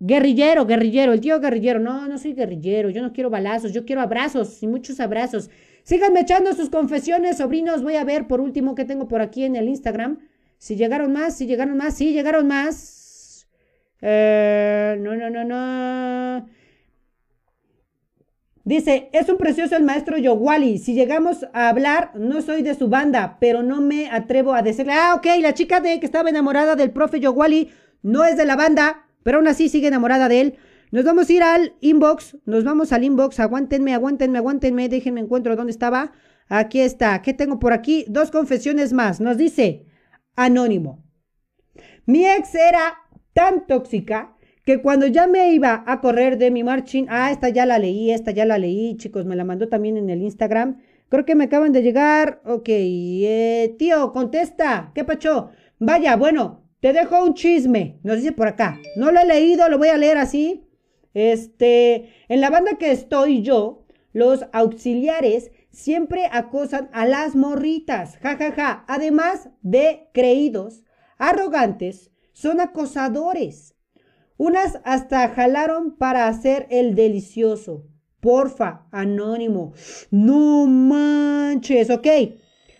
[0.00, 1.78] Guerrillero, guerrillero, el tío guerrillero.
[1.78, 5.50] No, no soy guerrillero, yo no quiero balazos, yo quiero abrazos y muchos abrazos.
[5.82, 7.82] Síganme echando sus confesiones, sobrinos.
[7.82, 10.20] Voy a ver por último qué tengo por aquí en el Instagram.
[10.58, 13.48] Si llegaron más, si llegaron más, si llegaron más.
[14.02, 16.48] Eh, no, no, no, no.
[18.64, 20.78] Dice, es un precioso el maestro Yowali.
[20.78, 24.92] Si llegamos a hablar, no soy de su banda, pero no me atrevo a decirle,
[24.92, 27.70] ah, ok, la chica de que estaba enamorada del profe Yowali
[28.02, 30.54] no es de la banda pero aún así sigue enamorada de él.
[30.90, 35.54] Nos vamos a ir al inbox, nos vamos al inbox, aguántenme, aguántenme, aguántenme, déjenme encuentro
[35.54, 36.12] dónde estaba.
[36.48, 38.06] Aquí está, ¿qué tengo por aquí?
[38.08, 39.20] Dos confesiones más.
[39.20, 39.84] Nos dice
[40.38, 41.04] Anónimo.
[42.06, 42.96] Mi ex era
[43.32, 47.66] tan tóxica que cuando ya me iba a correr de mi marching, ah, esta ya
[47.66, 50.78] la leí, esta ya la leí, chicos, me la mandó también en el Instagram.
[51.08, 52.40] Creo que me acaban de llegar.
[52.44, 54.92] Ok, eh, tío, contesta.
[54.94, 55.50] ¿Qué pacho?
[55.80, 58.78] Vaya, bueno, te dejo un chisme, nos dice por acá.
[58.96, 60.68] No lo he leído, lo voy a leer así.
[61.14, 68.50] Este, en la banda que estoy yo, los auxiliares siempre acosan a las morritas, jajaja.
[68.50, 68.84] Ja, ja.
[68.88, 70.84] Además de creídos,
[71.18, 73.76] arrogantes, son acosadores.
[74.36, 77.86] Unas hasta jalaron para hacer el delicioso.
[78.20, 79.72] Porfa, anónimo.
[80.10, 82.06] No manches, ok.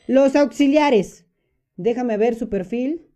[0.09, 1.25] Los auxiliares.
[1.77, 3.07] Déjame ver su perfil.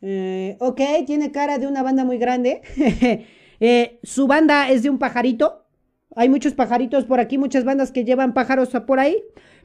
[0.00, 2.62] Eh, ok, tiene cara de una banda muy grande.
[3.60, 5.63] Eh, su banda es de un pajarito.
[6.16, 9.22] Hay muchos pajaritos por aquí, muchas bandas que llevan pájaros por ahí.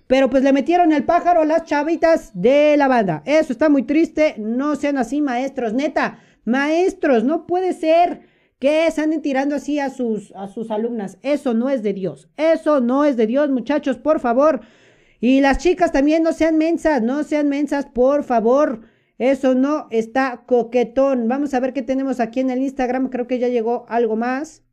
[0.08, 3.22] Pero pues le metieron el pájaro a las chavitas de la banda.
[3.26, 4.36] Eso está muy triste.
[4.39, 5.74] No sean así, maestros.
[5.74, 8.22] Neta, maestros, no puede ser
[8.60, 11.18] que se anden tirando así a sus, a sus alumnas.
[11.22, 12.28] Eso no es de Dios.
[12.38, 14.62] Eso no es de Dios, muchachos, por favor.
[15.22, 18.82] Y las chicas también no sean mensas, no sean mensas, por favor.
[19.18, 21.28] Eso no está coquetón.
[21.28, 23.10] Vamos a ver qué tenemos aquí en el Instagram.
[23.10, 24.64] Creo que ya llegó algo más.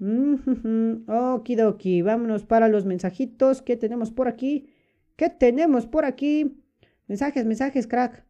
[0.00, 2.02] Okidoki.
[2.02, 3.62] Vámonos para los mensajitos.
[3.62, 4.68] ¿Qué tenemos por aquí?
[5.16, 6.62] ¿Qué tenemos por aquí?
[7.06, 8.24] Mensajes, mensajes, crack.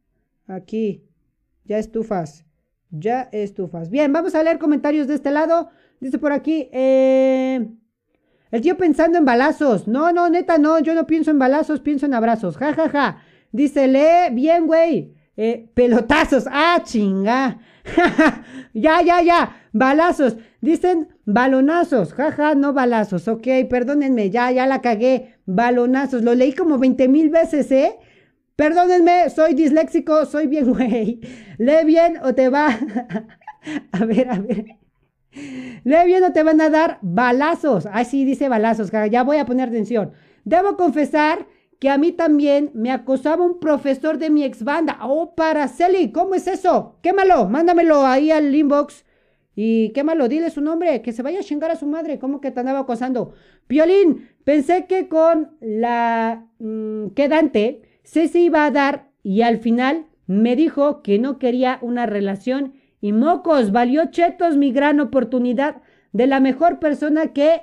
[0.46, 1.04] Aquí.
[1.64, 2.44] Ya estufas.
[2.90, 3.90] Ya estufas.
[3.90, 5.68] Bien, vamos a leer comentarios de este lado.
[6.00, 6.68] Dice por aquí.
[6.72, 7.68] Eh,
[8.50, 9.86] el tío pensando en balazos.
[9.86, 10.78] No, no, neta, no.
[10.78, 12.56] Yo no pienso en balazos, pienso en abrazos.
[12.56, 13.22] Ja, ja, ja.
[13.52, 15.14] Dice, lee bien, güey.
[15.36, 16.46] Eh, pelotazos.
[16.50, 17.58] Ah, chinga.
[18.74, 19.56] ya, ya, ya.
[19.72, 20.36] Balazos.
[20.60, 22.12] Dicen balonazos.
[22.14, 23.28] Jaja, no balazos.
[23.28, 24.30] Ok, perdónenme.
[24.30, 25.34] Ya, ya la cagué.
[25.46, 26.22] Balonazos.
[26.22, 27.96] Lo leí como 20 mil veces, ¿eh?
[28.58, 31.20] Perdónenme, soy disléxico, soy bien, güey.
[31.58, 32.66] Lee bien o te va.
[33.92, 34.64] a ver, a ver.
[35.84, 37.86] Lee bien o te van a dar balazos.
[37.86, 38.90] Ah, sí, dice balazos.
[39.12, 40.10] Ya voy a poner atención.
[40.44, 41.46] Debo confesar
[41.78, 44.98] que a mí también me acosaba un profesor de mi ex banda.
[45.02, 46.96] Oh, Paraceli, ¿cómo es eso?
[47.02, 49.04] Quémalo, mándamelo ahí al inbox.
[49.54, 52.18] Y quémalo, dile su nombre, que se vaya a chingar a su madre.
[52.18, 53.32] ¿Cómo que te andaba acosando?
[53.66, 60.06] Piolín, pensé que con la mm, quedante se se iba a dar y al final
[60.26, 62.74] me dijo que no quería una relación.
[63.00, 67.62] Y mocos, valió chetos mi gran oportunidad de la mejor persona que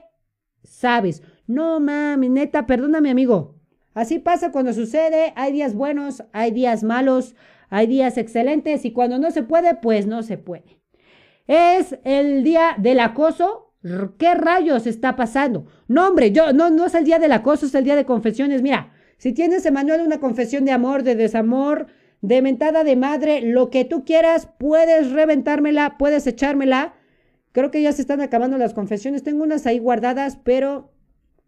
[0.64, 1.24] sabes.
[1.48, 3.55] No mami, neta, perdóname, amigo.
[3.96, 7.34] Así pasa cuando sucede, hay días buenos, hay días malos,
[7.70, 10.82] hay días excelentes y cuando no se puede, pues no se puede.
[11.48, 13.74] Es el día del acoso.
[14.18, 15.68] ¿Qué rayos está pasando?
[15.88, 18.62] No, hombre, yo no, no es el día del acoso, es el día de confesiones.
[18.62, 21.88] Mira, si tienes, Emanuel, una confesión de amor, de desamor,
[22.22, 26.96] de mentada de madre, lo que tú quieras, puedes reventármela, puedes echármela.
[27.54, 29.24] Creo que ya se están acabando las confesiones.
[29.24, 30.92] Tengo unas ahí guardadas, pero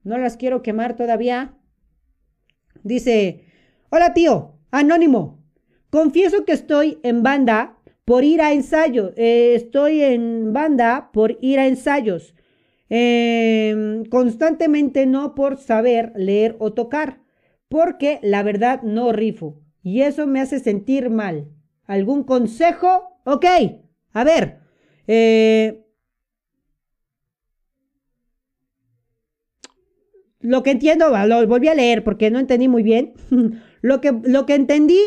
[0.03, 1.56] no las quiero quemar todavía.
[2.87, 3.41] Dice,
[3.89, 5.43] hola tío, anónimo.
[5.89, 9.11] Confieso que estoy en banda por ir a ensayos.
[9.17, 12.33] Eh, estoy en banda por ir a ensayos.
[12.89, 17.19] Em, constantemente no por saber leer o tocar.
[17.67, 19.59] Porque la verdad no rifo.
[19.83, 21.49] Y eso me hace sentir mal.
[21.85, 23.19] ¿Algún consejo?
[23.25, 23.45] Ok.
[24.13, 24.59] A ver.
[25.07, 25.86] Eh,
[30.47, 33.13] lo que entiendo, lo volví a leer porque no entendí muy bien.
[33.81, 34.99] lo, que, lo que entendí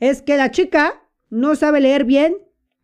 [0.00, 2.36] es que la chica no sabe leer bien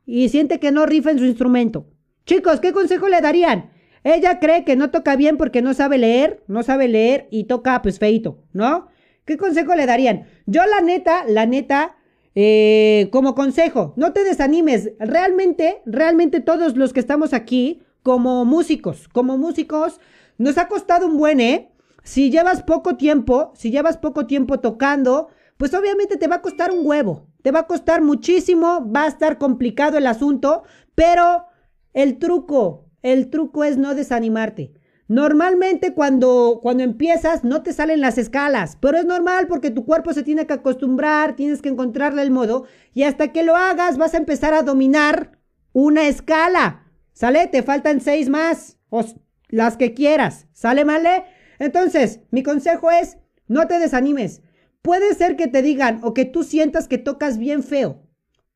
[0.06, 1.86] y siente que no rifa en su instrumento.
[2.24, 3.72] Chicos, ¿qué consejo le darían?
[4.04, 7.82] Ella cree que no toca bien porque no sabe leer, no sabe leer y toca
[7.82, 8.86] pues feito, ¿no?
[9.26, 10.28] ¿Qué consejo le darían?
[10.46, 11.96] Yo la neta, la neta,
[12.34, 14.92] eh, como consejo, no te desanimes.
[14.98, 20.00] Realmente, realmente todos los que estamos aquí, como músicos, como músicos,
[20.38, 21.68] nos ha costado un buen, ¿eh?
[22.08, 25.28] Si llevas poco tiempo, si llevas poco tiempo tocando,
[25.58, 29.08] pues obviamente te va a costar un huevo, te va a costar muchísimo, va a
[29.08, 30.62] estar complicado el asunto,
[30.94, 31.44] pero
[31.92, 34.72] el truco, el truco es no desanimarte.
[35.06, 40.14] Normalmente cuando, cuando empiezas no te salen las escalas, pero es normal porque tu cuerpo
[40.14, 44.14] se tiene que acostumbrar, tienes que encontrarle el modo y hasta que lo hagas vas
[44.14, 45.38] a empezar a dominar
[45.74, 46.86] una escala.
[47.12, 47.48] ¿Sale?
[47.48, 49.04] Te faltan seis más, o
[49.50, 50.46] las que quieras.
[50.54, 51.24] ¿Sale, Male?
[51.58, 54.42] Entonces, mi consejo es, no te desanimes.
[54.82, 58.02] Puede ser que te digan o que tú sientas que tocas bien feo,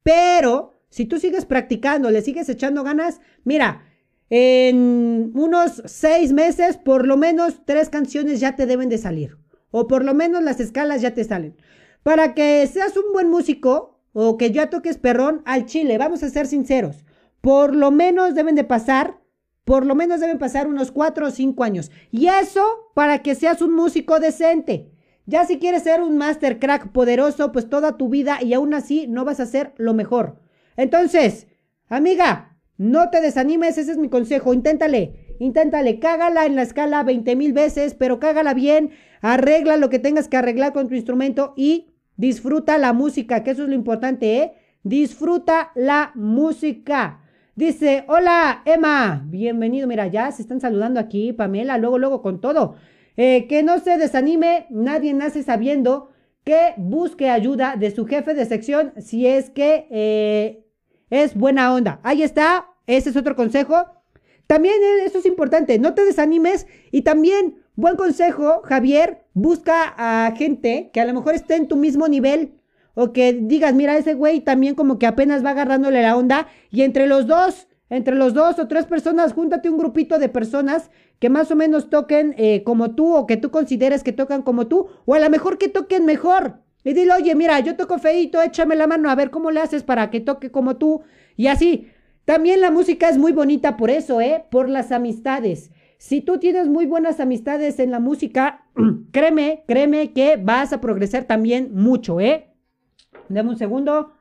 [0.02, 3.84] pero si tú sigues practicando, le sigues echando ganas, mira,
[4.28, 9.36] en unos seis meses, por lo menos tres canciones ya te deben de salir.
[9.70, 11.56] O por lo menos las escalas ya te salen.
[12.02, 16.30] Para que seas un buen músico o que ya toques perrón al chile, vamos a
[16.30, 17.04] ser sinceros.
[17.40, 19.21] Por lo menos deben de pasar
[19.64, 21.90] por lo menos deben pasar unos cuatro o cinco años.
[22.10, 22.62] Y eso
[22.94, 24.90] para que seas un músico decente.
[25.26, 29.06] Ya si quieres ser un master crack poderoso, pues toda tu vida y aún así
[29.06, 30.40] no vas a ser lo mejor.
[30.76, 31.46] Entonces,
[31.88, 34.52] amiga, no te desanimes, ese es mi consejo.
[34.52, 38.90] Inténtale, inténtale, cágala en la escala 20 mil veces, pero cágala bien,
[39.20, 43.62] arregla lo que tengas que arreglar con tu instrumento y disfruta la música, que eso
[43.62, 44.52] es lo importante, ¿eh?
[44.82, 47.21] Disfruta la música.
[47.54, 49.86] Dice, hola Emma, bienvenido.
[49.86, 52.76] Mira, ya se están saludando aquí, Pamela, luego, luego con todo.
[53.18, 56.08] Eh, que no se desanime, nadie nace sabiendo
[56.44, 60.64] que busque ayuda de su jefe de sección si es que eh,
[61.10, 62.00] es buena onda.
[62.04, 63.84] Ahí está, ese es otro consejo.
[64.46, 70.34] También eh, eso es importante, no te desanimes y también, buen consejo, Javier, busca a
[70.36, 72.61] gente que a lo mejor esté en tu mismo nivel
[72.94, 76.82] o que digas, mira, ese güey también como que apenas va agarrándole la onda y
[76.82, 81.30] entre los dos, entre los dos o tres personas, júntate un grupito de personas que
[81.30, 84.88] más o menos toquen eh, como tú o que tú consideres que tocan como tú
[85.04, 86.60] o a lo mejor que toquen mejor.
[86.84, 89.84] Y dile, oye, mira, yo toco feito, échame la mano a ver cómo le haces
[89.84, 91.02] para que toque como tú.
[91.36, 91.88] Y así.
[92.24, 94.44] También la música es muy bonita por eso, ¿eh?
[94.48, 95.72] Por las amistades.
[95.98, 98.64] Si tú tienes muy buenas amistades en la música,
[99.12, 102.51] créeme, créeme que vas a progresar también mucho, ¿eh?
[103.32, 104.12] Dame un segundo.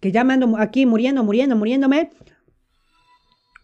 [0.00, 2.10] Que ya me ando aquí muriendo, muriendo, muriéndome.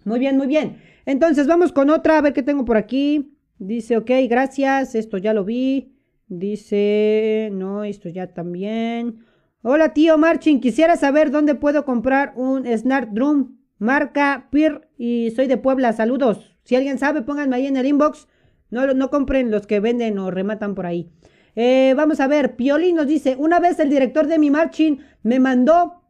[0.04, 0.80] Muy bien, muy bien.
[1.04, 3.34] Entonces vamos con otra, a ver qué tengo por aquí.
[3.58, 5.92] Dice, ok, gracias, esto ya lo vi.
[6.28, 9.24] Dice, no, esto ya también.
[9.62, 15.48] Hola tío Marchin, quisiera saber dónde puedo comprar un Snart Drum, marca PIR y soy
[15.48, 16.56] de Puebla, saludos.
[16.62, 18.28] Si alguien sabe, pónganme ahí en el inbox
[18.70, 21.10] no, no compren los que venden o rematan por ahí.
[21.56, 25.40] Eh, vamos a ver, Piolín nos dice, una vez el director de mi marching me
[25.40, 26.02] mandó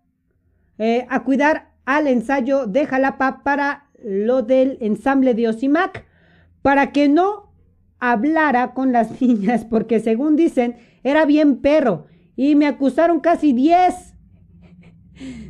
[0.79, 6.05] eh, a cuidar al ensayo de Jalapa para lo del ensamble de Osimac,
[6.61, 7.53] para que no
[7.99, 12.07] hablara con las niñas, porque según dicen, era bien perro,
[12.37, 13.95] y me acusaron casi 10,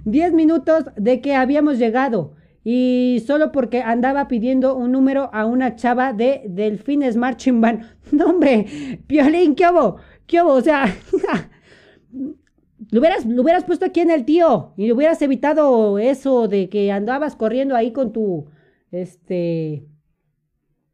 [0.05, 2.37] 10 minutos de que habíamos llegado
[2.71, 7.97] y solo porque andaba pidiendo un número a una chava de Delfines Marching Band.
[8.13, 9.97] No, hombre, Piolín, ¿qué hubo?
[10.27, 10.53] ¿Qué hubo?
[10.53, 10.85] O sea,
[12.13, 16.69] lo hubieras, lo hubieras puesto aquí en el tío y le hubieras evitado eso de
[16.69, 18.51] que andabas corriendo ahí con tu,
[18.91, 19.87] este,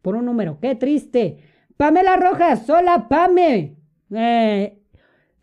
[0.00, 0.60] por un número.
[0.60, 1.38] Qué triste.
[1.76, 3.78] Pamela Rojas, hola, Pame.
[4.12, 4.78] Eh,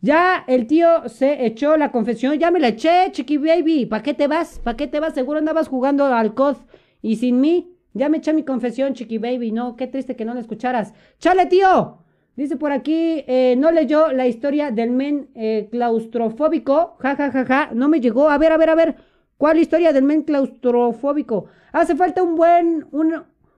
[0.02, 3.86] ya el tío se echó la confesión, ya me la eché, chiqui baby.
[3.86, 4.58] ¿Para qué te vas?
[4.58, 5.14] ¿Para qué te vas?
[5.14, 6.56] Seguro andabas jugando al COD
[7.00, 7.76] y sin mí.
[7.94, 9.52] Ya me eché mi confesión, chiqui baby.
[9.52, 10.92] No, qué triste que no la escucharas.
[11.20, 11.98] ¡Chale, tío!
[12.34, 16.96] Dice por aquí, eh, no leyó la historia del men eh, claustrofóbico.
[16.98, 17.70] Ja, ja, ja, ja.
[17.72, 18.28] No me llegó.
[18.28, 18.96] A ver, a ver, a ver.
[19.36, 21.46] ¿Cuál historia del men claustrofóbico?
[21.70, 22.86] Hace falta un buen,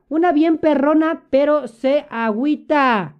[0.08, 3.16] una bien perrona, pero se agüita.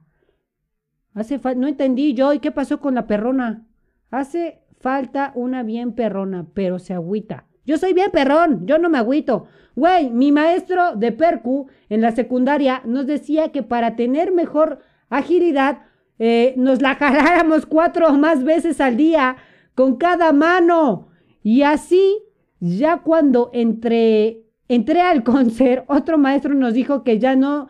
[1.14, 3.64] Hace no entendí yo, ¿y qué pasó con la perrona?
[4.10, 7.46] Hace falta una bien perrona, pero se agüita.
[7.64, 9.46] Yo soy bien perrón, yo no me agüito.
[9.76, 15.82] Güey, mi maestro de percu en la secundaria nos decía que para tener mejor agilidad
[16.18, 19.36] eh, nos la jaláramos cuatro o más veces al día
[19.74, 21.08] con cada mano.
[21.42, 22.18] Y así,
[22.60, 27.68] ya cuando entré, entré al concert, otro maestro nos dijo que ya no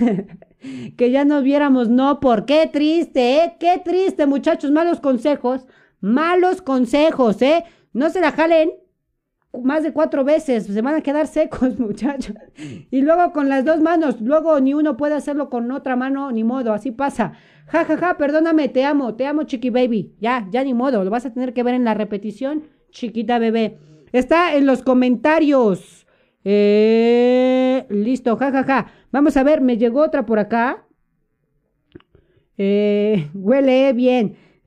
[0.96, 3.56] que ya nos viéramos, no, por qué triste, ¿eh?
[3.58, 5.66] Qué triste, muchachos, malos consejos,
[6.00, 7.64] malos consejos, ¿eh?
[7.92, 8.70] No se la jalen
[9.62, 12.34] más de cuatro veces, se van a quedar secos, muchachos.
[12.90, 16.44] Y luego con las dos manos, luego ni uno puede hacerlo con otra mano, ni
[16.44, 17.32] modo, así pasa.
[17.66, 20.14] Ja, ja, ja, perdóname, te amo, te amo, chiqui baby.
[20.20, 23.78] Ya, ya ni modo, lo vas a tener que ver en la repetición, chiquita bebé.
[24.12, 26.03] Está en los comentarios.
[26.44, 28.92] Eh, listo, ja, ja, ja.
[29.10, 30.86] Vamos a ver, me llegó otra por acá.
[32.58, 34.36] Eh, huele bien.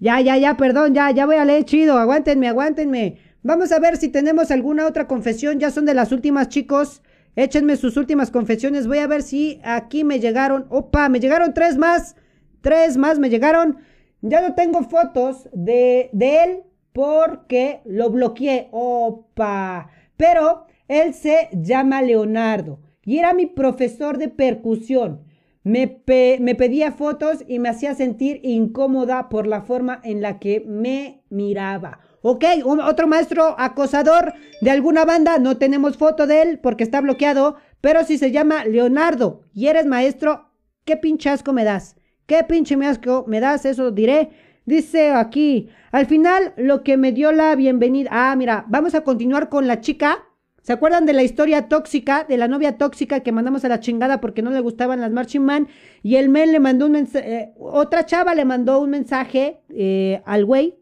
[0.00, 1.98] ya, ya, ya, perdón, ya, ya voy a leer chido.
[1.98, 3.18] Aguántenme, aguántenme.
[3.42, 5.58] Vamos a ver si tenemos alguna otra confesión.
[5.58, 7.02] Ya son de las últimas, chicos.
[7.34, 8.86] Échenme sus últimas confesiones.
[8.86, 10.66] Voy a ver si aquí me llegaron.
[10.68, 12.16] Opa, me llegaron tres más.
[12.60, 13.78] Tres más me llegaron.
[14.20, 16.62] Ya no tengo fotos de, de él
[16.96, 18.68] porque lo bloqueé.
[18.70, 19.90] Opa.
[20.16, 25.20] Pero él se llama Leonardo y era mi profesor de percusión.
[25.62, 31.22] Me, pedía fotos y me hacía sentir incómoda por la forma en la que me
[31.28, 32.00] miraba.
[32.22, 34.32] Ok, otro maestro acosador
[34.62, 38.64] de alguna banda, no tenemos foto de él porque está bloqueado, pero si se llama
[38.64, 40.50] Leonardo y eres maestro,
[40.86, 41.96] ¿qué pinche asco me das?
[42.26, 43.66] ¿Qué pinche asco me das?
[43.66, 44.30] Eso diré.
[44.66, 48.10] Dice aquí, al final lo que me dio la bienvenida.
[48.12, 50.26] Ah, mira, vamos a continuar con la chica
[50.66, 54.20] ¿Se acuerdan de la historia tóxica, de la novia tóxica que mandamos a la chingada
[54.20, 55.68] porque no le gustaban las Marching Man?
[56.02, 60.22] Y el men le mandó un mensaje, eh, otra chava le mandó un mensaje eh,
[60.26, 60.74] al güey.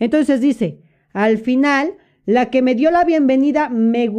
[0.00, 0.80] Entonces dice,
[1.12, 1.94] al final,
[2.26, 4.10] La que me dio la bienvenida me,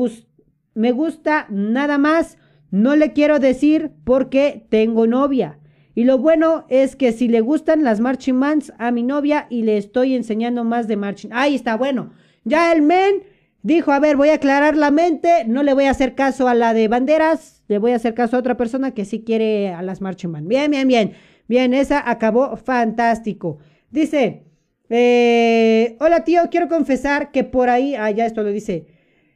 [0.76, 2.38] me gusta nada más.
[2.70, 5.60] No le quiero decir porque tengo novia.
[5.94, 9.64] Y lo bueno es que si le gustan las marching bands a mi novia y
[9.64, 11.30] le estoy enseñando más de marching.
[11.34, 12.14] Ahí está, bueno.
[12.44, 13.24] Ya el men
[13.62, 16.56] dijo, a ver, voy a aclarar la mente, no le voy a hacer caso a
[16.56, 19.82] la de banderas, le voy a hacer caso a otra persona que sí quiere a
[19.82, 20.48] las marching bands.
[20.48, 21.14] Bien, bien, bien.
[21.48, 23.58] Bien, esa acabó fantástico.
[23.90, 24.46] Dice,
[24.90, 28.88] eh, hola tío, quiero confesar que por ahí, ah, ya esto lo dice.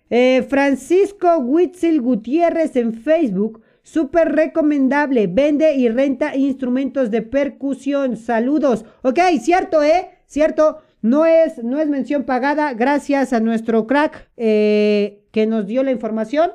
[0.09, 5.27] Eh, Francisco Huitzil Gutiérrez en Facebook Súper recomendable.
[5.27, 8.17] Vende y renta instrumentos de percusión.
[8.17, 8.83] Saludos.
[9.03, 10.09] Ok, cierto, ¿eh?
[10.25, 10.79] Cierto.
[11.03, 12.73] No es, no es mención pagada.
[12.73, 16.53] Gracias a nuestro crack eh, que nos dio la información.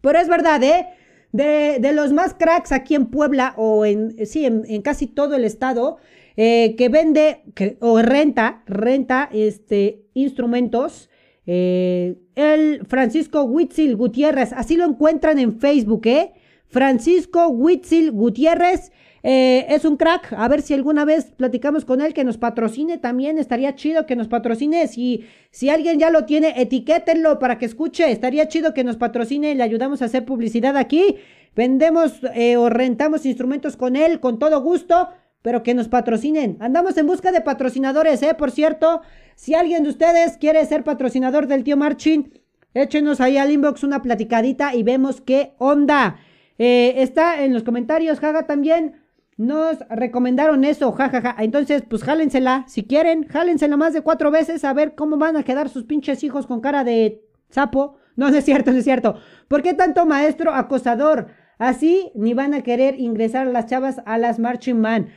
[0.00, 0.88] Pero es verdad, ¿eh?
[1.30, 5.98] De, los más cracks aquí en Puebla o en, sí, en, casi todo el estado,
[6.36, 11.10] eh, que vende que, o renta, renta este, instrumentos
[11.46, 16.32] eh, el Francisco Huitzil Gutiérrez, así lo encuentran en Facebook, ¿eh?
[16.66, 18.90] Francisco Huitzil Gutiérrez.
[19.26, 20.34] Eh, es un crack.
[20.34, 23.38] A ver si alguna vez platicamos con él que nos patrocine también.
[23.38, 24.86] Estaría chido que nos patrocine.
[24.86, 28.10] Si, si alguien ya lo tiene, etiquétenlo para que escuche.
[28.10, 31.16] Estaría chido que nos patrocine y le ayudamos a hacer publicidad aquí.
[31.56, 35.08] Vendemos eh, o rentamos instrumentos con él con todo gusto
[35.44, 36.56] pero que nos patrocinen.
[36.58, 38.32] Andamos en busca de patrocinadores, ¿eh?
[38.32, 39.02] Por cierto,
[39.34, 42.40] si alguien de ustedes quiere ser patrocinador del tío Marchin,
[42.72, 46.16] échenos ahí al inbox una platicadita y vemos qué onda.
[46.56, 49.02] Eh, está en los comentarios, jaja, también
[49.36, 51.36] nos recomendaron eso, jajaja.
[51.38, 55.42] Entonces, pues jálensela, si quieren, jálensela más de cuatro veces a ver cómo van a
[55.42, 57.98] quedar sus pinches hijos con cara de sapo.
[58.16, 59.16] No, no es cierto, no es cierto.
[59.48, 61.26] ¿Por qué tanto maestro acosador?
[61.58, 65.08] Así ni van a querer ingresar las chavas a las Marching Man.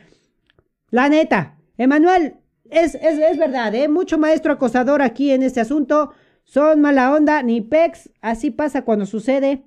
[0.90, 2.36] La neta, Emanuel,
[2.70, 3.88] es, es, es, verdad, ¿eh?
[3.88, 6.12] Mucho maestro acosador aquí en este asunto.
[6.44, 8.10] Son mala onda, ni pex.
[8.20, 9.64] Así pasa cuando sucede.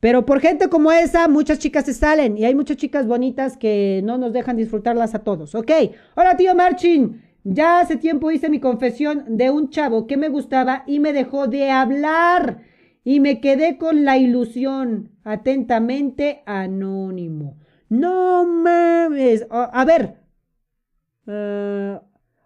[0.00, 2.36] Pero por gente como esa, muchas chicas se salen.
[2.36, 5.54] Y hay muchas chicas bonitas que no nos dejan disfrutarlas a todos.
[5.54, 5.70] Ok.
[6.14, 7.22] Hola, tío Marchin.
[7.42, 11.46] Ya hace tiempo hice mi confesión de un chavo que me gustaba y me dejó
[11.46, 12.60] de hablar.
[13.02, 15.10] Y me quedé con la ilusión.
[15.24, 17.56] Atentamente, anónimo.
[17.88, 19.46] No mames.
[19.50, 20.16] A, ver.
[21.26, 21.98] Uh,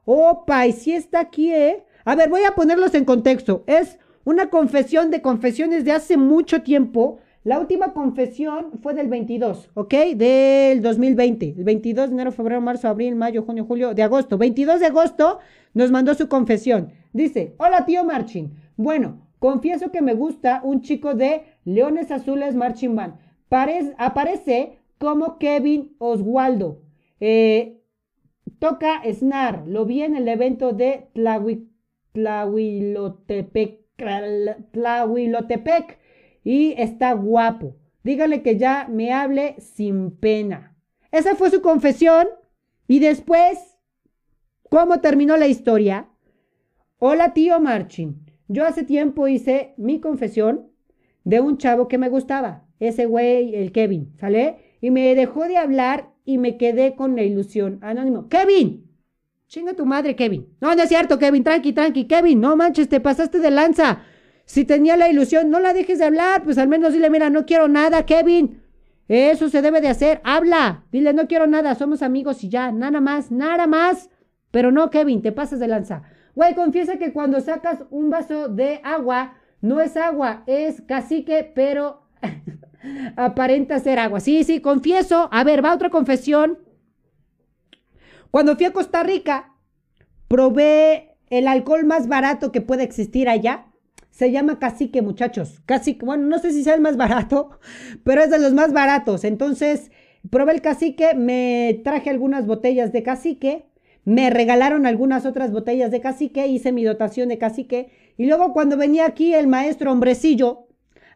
[0.04, 1.84] opa, y si está aquí, ¿eh?
[2.04, 3.64] A ver, voy a ponerlos en contexto.
[3.66, 7.18] Es una confesión de confesiones de hace mucho tiempo.
[7.44, 9.94] La última confesión fue del 22, ¿ok?
[10.16, 11.54] Del 2020.
[11.56, 14.36] El 22 de enero, febrero, marzo, abril, mayo, junio, julio, de agosto.
[14.36, 15.38] 22 de agosto
[15.72, 16.92] nos mandó su confesión.
[17.12, 18.52] Dice, hola tío Marchin.
[18.76, 23.14] Bueno, confieso que me gusta un chico de Leones Azules Marching Band.
[23.96, 26.82] aparece como Kevin Oswaldo.
[27.20, 27.80] Eh,
[28.58, 31.08] toca Snar, lo vi en el evento de
[32.12, 33.80] Tlahuilotepec,
[34.72, 35.98] Tlahuilotepec
[36.44, 37.76] y está guapo.
[38.04, 40.76] Dígale que ya me hable sin pena.
[41.10, 42.28] Esa fue su confesión.
[42.86, 43.76] Y después,
[44.70, 46.08] ¿cómo terminó la historia?
[46.98, 48.24] Hola tío Marchin.
[48.48, 50.70] Yo hace tiempo hice mi confesión
[51.24, 52.66] de un chavo que me gustaba.
[52.80, 54.67] Ese güey, el Kevin, ¿sale?
[54.80, 57.78] Y me dejó de hablar y me quedé con la ilusión.
[57.82, 58.88] Anónimo, Kevin,
[59.48, 60.46] chinga tu madre, Kevin.
[60.60, 64.02] No, no es cierto, Kevin, tranqui, tranqui, Kevin, no manches, te pasaste de lanza.
[64.44, 67.44] Si tenía la ilusión, no la dejes de hablar, pues al menos dile, mira, no
[67.44, 68.62] quiero nada, Kevin.
[69.08, 70.84] Eso se debe de hacer, habla.
[70.92, 74.10] Dile, no quiero nada, somos amigos y ya, nada más, nada más.
[74.50, 76.02] Pero no, Kevin, te pasas de lanza.
[76.34, 82.02] Güey, confiesa que cuando sacas un vaso de agua, no es agua, es cacique, pero
[83.16, 84.20] Aparenta ser agua.
[84.20, 85.28] Sí, sí, confieso.
[85.32, 86.58] A ver, va otra confesión.
[88.30, 89.54] Cuando fui a Costa Rica,
[90.28, 93.66] probé el alcohol más barato que puede existir allá.
[94.10, 95.60] Se llama cacique, muchachos.
[95.66, 97.58] Cacique, bueno, no sé si sea el más barato,
[98.04, 99.24] pero es de los más baratos.
[99.24, 99.90] Entonces,
[100.30, 103.66] probé el cacique, me traje algunas botellas de cacique,
[104.04, 107.90] me regalaron algunas otras botellas de cacique, hice mi dotación de cacique.
[108.16, 110.66] Y luego cuando venía aquí el maestro hombrecillo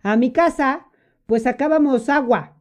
[0.02, 0.86] a mi casa,
[1.32, 2.58] pues sacábamos agua,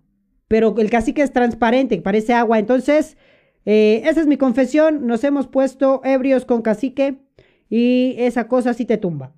[0.48, 2.58] pero el cacique es transparente, parece agua.
[2.58, 3.18] Entonces,
[3.66, 7.18] eh, esa es mi confesión, nos hemos puesto ebrios con cacique
[7.70, 9.34] y esa cosa sí te tumba.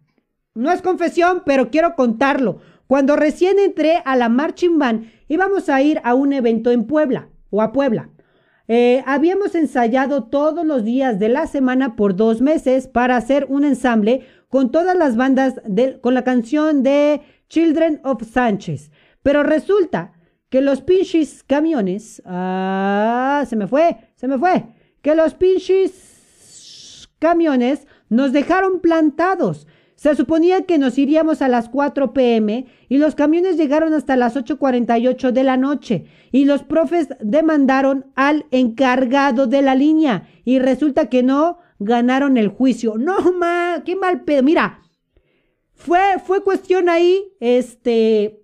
[0.53, 2.59] No es confesión, pero quiero contarlo.
[2.85, 7.29] Cuando recién entré a la Marching Band, íbamos a ir a un evento en Puebla
[7.49, 8.11] o a Puebla.
[8.67, 13.65] Eh, habíamos ensayado todos los días de la semana por dos meses para hacer un
[13.65, 15.59] ensamble con todas las bandas,
[16.01, 18.91] con la canción de Children of Sánchez.
[19.23, 20.13] Pero resulta
[20.49, 24.65] que los pinches camiones, ah, se me fue, se me fue,
[25.01, 29.65] que los pinches camiones nos dejaron plantados.
[29.95, 34.35] Se suponía que nos iríamos a las 4 pm y los camiones llegaron hasta las
[34.35, 41.07] 8.48 de la noche y los profes demandaron al encargado de la línea y resulta
[41.07, 42.97] que no ganaron el juicio.
[42.97, 44.43] No, ma, qué mal pedo.
[44.43, 44.81] Mira,
[45.73, 48.42] fue, fue cuestión ahí, este,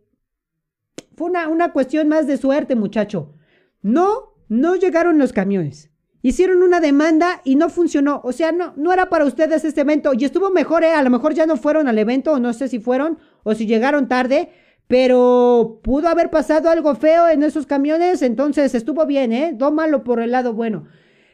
[1.20, 3.34] fue una, una cuestión más de suerte, muchacho.
[3.82, 5.92] No, no llegaron los camiones.
[6.22, 8.22] Hicieron una demanda y no funcionó.
[8.24, 10.14] O sea, no, no era para ustedes este evento.
[10.18, 10.94] Y estuvo mejor, ¿eh?
[10.94, 13.66] A lo mejor ya no fueron al evento, o no sé si fueron, o si
[13.66, 14.50] llegaron tarde.
[14.88, 18.22] Pero pudo haber pasado algo feo en esos camiones.
[18.22, 19.54] Entonces estuvo bien, ¿eh?
[19.60, 20.88] Tómalo por el lado bueno.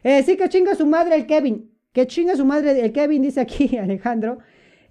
[0.04, 1.72] Eh, sí que chinga su madre el Kevin.
[1.94, 4.40] Que chinga su madre el Kevin, dice aquí Alejandro.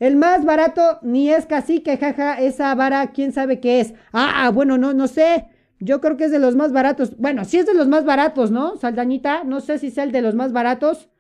[0.01, 3.95] El más barato ni es cacique, jaja, esa vara, quién sabe qué es.
[4.13, 5.47] Ah, bueno, no, no sé.
[5.81, 7.17] Yo creo que es de los más baratos.
[7.19, 8.77] Bueno, sí es de los más baratos, ¿no?
[8.77, 11.11] Saldañita, no sé si es el de los más baratos,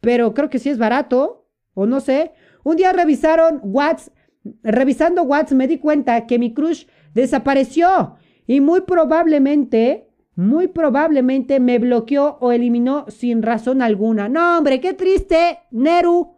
[0.00, 2.32] pero creo que sí es barato, o no sé.
[2.64, 4.10] Un día revisaron Watts,
[4.62, 8.16] revisando Watts me di cuenta que mi crush desapareció
[8.46, 14.28] y muy probablemente, muy probablemente me bloqueó o eliminó sin razón alguna.
[14.28, 16.36] No, hombre, qué triste, Neru.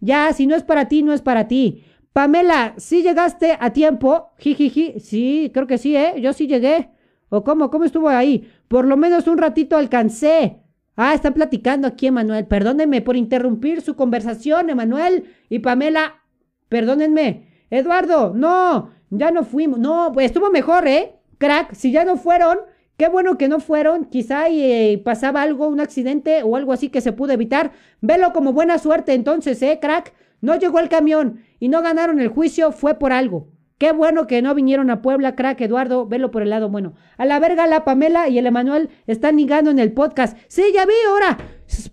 [0.00, 1.84] Ya, si no es para ti, no es para ti.
[2.12, 4.30] Pamela, ¿sí llegaste a tiempo?
[4.38, 6.14] Jijiji, sí, creo que sí, ¿eh?
[6.20, 6.90] Yo sí llegué.
[7.28, 7.70] ¿O cómo?
[7.70, 8.48] ¿Cómo estuvo ahí?
[8.68, 10.60] Por lo menos un ratito alcancé.
[10.96, 12.46] Ah, están platicando aquí, Emanuel.
[12.46, 16.22] Perdónenme por interrumpir su conversación, Emanuel y Pamela.
[16.68, 17.48] Perdónenme.
[17.70, 19.80] Eduardo, no, ya no fuimos.
[19.80, 21.16] No, pues estuvo mejor, ¿eh?
[21.38, 22.58] Crack, si ya no fueron,
[22.96, 24.04] qué bueno que no fueron.
[24.06, 27.72] Quizá eh, pasaba algo, un accidente o algo así que se pudo evitar.
[28.00, 30.12] Velo como buena suerte entonces, ¿eh, crack?
[30.40, 33.48] No llegó el camión y no ganaron el juicio, fue por algo.
[33.78, 36.94] Qué bueno que no vinieron a Puebla, crack, Eduardo, velo por el lado bueno.
[37.16, 40.38] A la verga la Pamela y el Emanuel están ligando en el podcast.
[40.48, 41.38] Sí, ya vi, ahora.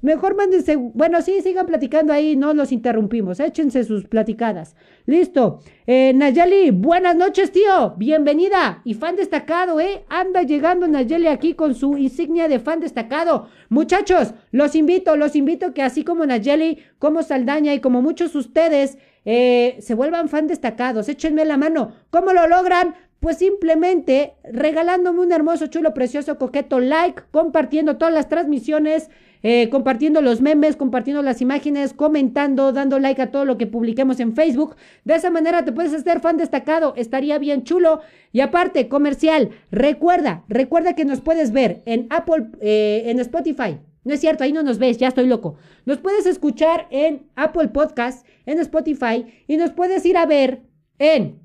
[0.01, 4.76] Mejor mándense, bueno, sí, sigan platicando ahí, no los interrumpimos, échense sus platicadas.
[5.05, 5.61] Listo.
[5.88, 7.95] Eh, Nayeli, buenas noches, tío.
[7.97, 8.82] Bienvenida.
[8.84, 10.03] Y fan destacado, ¿eh?
[10.09, 13.47] Anda llegando Nayeli aquí con su insignia de fan destacado.
[13.69, 18.97] Muchachos, los invito, los invito que así como Nayeli, como Saldaña y como muchos ustedes,
[19.26, 21.09] eh, se vuelvan fan destacados.
[21.09, 21.93] Échenme la mano.
[22.09, 22.95] ¿Cómo lo logran?
[23.20, 29.12] Pues simplemente regalándome un hermoso, chulo, precioso, coqueto like, compartiendo todas las transmisiones,
[29.43, 34.20] eh, compartiendo los memes, compartiendo las imágenes, comentando, dando like a todo lo que publiquemos
[34.20, 34.76] en Facebook.
[35.04, 38.01] De esa manera te puedes hacer fan destacado, estaría bien chulo.
[38.32, 43.80] Y aparte, comercial, recuerda, recuerda que nos puedes ver en Apple, eh, en Spotify.
[44.04, 45.55] No es cierto, ahí no nos ves, ya estoy loco.
[45.86, 50.63] Nos puedes escuchar en Apple Podcast, en Spotify y nos puedes ir a ver
[50.97, 51.39] en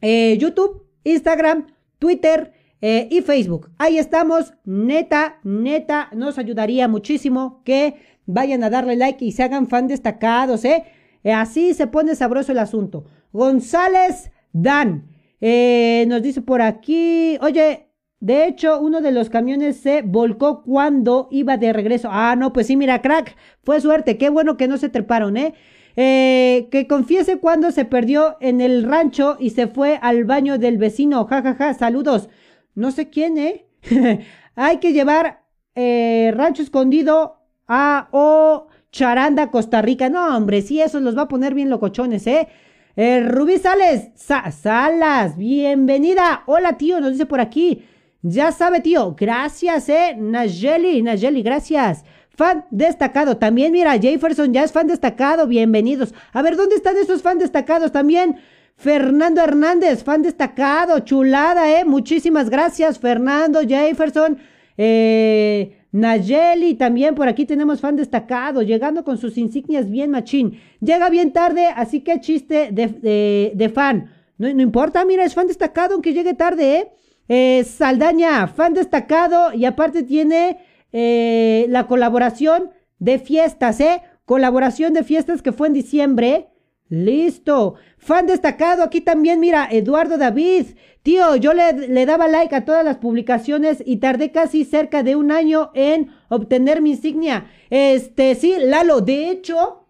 [0.00, 3.70] eh, YouTube, Instagram, Twitter eh, y Facebook.
[3.78, 7.94] Ahí estamos, neta, neta, nos ayudaría muchísimo que
[8.26, 10.84] vayan a darle like y se hagan fan destacados, ¿eh?
[11.24, 13.04] eh así se pone sabroso el asunto.
[13.32, 15.08] González Dan
[15.40, 17.86] nos dice por aquí, oye,
[18.20, 22.08] de hecho, uno de los camiones se volcó cuando iba de regreso.
[22.10, 24.16] Ah, no, pues sí, mira, crack, fue suerte.
[24.16, 25.54] Qué bueno que no se treparon, ¿eh?
[25.96, 30.78] eh que confiese cuando se perdió en el rancho y se fue al baño del
[30.78, 31.26] vecino.
[31.26, 32.30] Ja, ja, ja, saludos.
[32.76, 33.64] No sé quién, ¿eh?
[34.54, 35.42] Hay que llevar
[35.74, 40.10] eh, rancho escondido a O Charanda, Costa Rica.
[40.10, 42.48] No, hombre, sí, eso los va a poner bien locochones, ¿eh?
[42.94, 46.42] eh Rubí Sales, Salas, bienvenida.
[46.44, 47.82] Hola, tío, nos dice por aquí.
[48.20, 49.16] Ya sabe, tío.
[49.18, 50.14] Gracias, eh.
[50.18, 52.04] Nayeli, Nayeli, gracias.
[52.28, 53.38] Fan destacado.
[53.38, 55.46] También, mira, Jefferson ya es fan destacado.
[55.46, 56.12] Bienvenidos.
[56.34, 58.36] A ver, ¿dónde están esos fan destacados también?
[58.76, 61.00] Fernando Hernández, fan destacado.
[61.00, 61.84] Chulada, eh.
[61.84, 64.38] Muchísimas gracias, Fernando, Jefferson.
[64.76, 70.60] Eh, Nayeli, también por aquí tenemos fan destacado, llegando con sus insignias bien machín.
[70.80, 74.10] Llega bien tarde, así que chiste de, de, fan.
[74.36, 76.92] No, no importa, mira, es fan destacado aunque llegue tarde, ¿eh?
[77.28, 80.58] Eh, Saldaña, fan destacado y aparte tiene
[80.92, 84.02] eh, la colaboración de fiestas, ¿eh?
[84.26, 86.48] Colaboración de fiestas que fue en diciembre.
[86.88, 87.74] Listo.
[87.98, 90.66] Fan destacado aquí también, mira, Eduardo David.
[91.02, 95.16] Tío, yo le, le, daba like a todas las publicaciones y tardé casi cerca de
[95.16, 97.46] un año en obtener mi insignia.
[97.70, 99.86] Este, sí, Lalo, de hecho,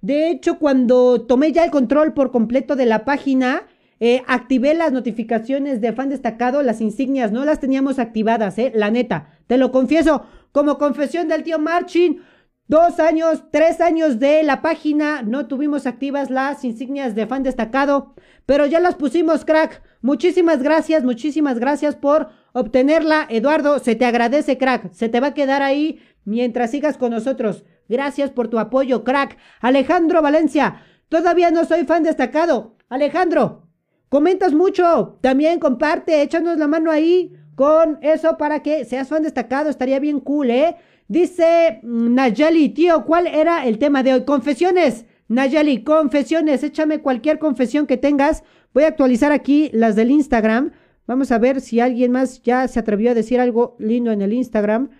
[0.00, 3.66] de hecho, cuando tomé ya el control por completo de la página,
[3.98, 8.90] eh, activé las notificaciones de fan destacado, las insignias, no las teníamos activadas, eh, la
[8.90, 12.22] neta, te lo confieso, como confesión del tío Marchin,
[12.70, 18.14] dos años, tres años de la página, no tuvimos activas las insignias de fan destacado,
[18.46, 19.82] pero ya las pusimos, crack.
[20.02, 25.34] Muchísimas gracias, muchísimas gracias por obtenerla, Eduardo, se te agradece, crack, se te va a
[25.34, 27.64] quedar ahí mientras sigas con nosotros.
[27.88, 29.36] Gracias por tu apoyo, crack.
[29.60, 32.76] Alejandro Valencia, todavía no soy fan destacado.
[32.88, 33.66] Alejandro,
[34.08, 35.18] comentas mucho.
[35.22, 39.70] También comparte, échanos la mano ahí con eso para que seas fan destacado.
[39.70, 40.76] Estaría bien cool, ¿eh?
[41.10, 44.24] Dice mm, Nayeli, tío, ¿cuál era el tema de hoy?
[44.24, 45.06] Confesiones.
[45.26, 46.62] Nayeli, confesiones.
[46.62, 48.44] Échame cualquier confesión que tengas.
[48.72, 50.70] Voy a actualizar aquí las del Instagram.
[51.08, 54.32] Vamos a ver si alguien más ya se atrevió a decir algo lindo en el
[54.32, 54.90] Instagram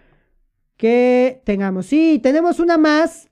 [0.77, 1.87] que tengamos.
[1.87, 3.31] Sí, tenemos una más.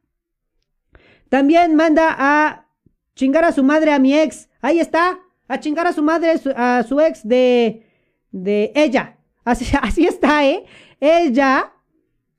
[1.28, 2.68] También manda a
[3.16, 4.48] chingar a su madre a mi ex.
[4.60, 5.18] Ahí está.
[5.48, 7.84] A chingar a su madre, a su ex de,
[8.30, 9.18] de ella.
[9.44, 10.64] Así, así está, ¿eh?
[11.00, 11.72] Ella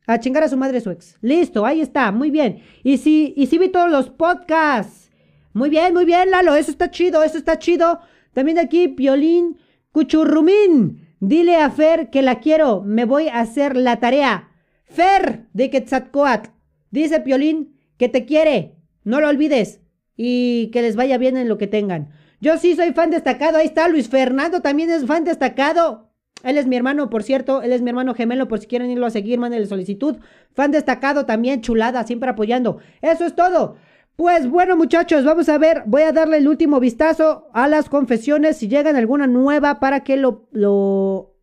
[0.10, 1.18] a chingar a su madre su ex.
[1.22, 2.64] Listo, ahí está, muy bien.
[2.84, 5.12] Y si, y si vi todos los podcasts.
[5.54, 8.00] Muy bien, muy bien, Lalo, eso está chido, eso está chido.
[8.34, 9.58] También aquí, Piolín
[9.92, 14.50] Cuchurrumín, dile a Fer que la quiero, me voy a hacer la tarea.
[14.86, 16.50] Fer de Quetzalcoatl,
[16.90, 19.82] dice Piolín que te quiere, no lo olvides
[20.18, 22.10] y que les vaya bien en lo que tengan.
[22.42, 26.09] Yo sí soy fan destacado, ahí está Luis Fernando, también es fan destacado.
[26.44, 29.06] Él es mi hermano, por cierto, él es mi hermano gemelo, por si quieren irlo
[29.06, 30.18] a seguir, mándenle solicitud.
[30.54, 32.80] Fan destacado también, chulada, siempre apoyando.
[33.02, 33.76] Eso es todo.
[34.16, 35.84] Pues bueno, muchachos, vamos a ver.
[35.86, 38.58] Voy a darle el último vistazo a las confesiones.
[38.58, 41.36] Si llegan alguna nueva para que lo, lo,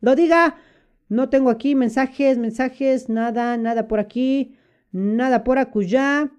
[0.00, 0.56] lo diga.
[1.08, 4.56] No tengo aquí mensajes, mensajes, nada, nada por aquí,
[4.90, 6.32] nada por acullá.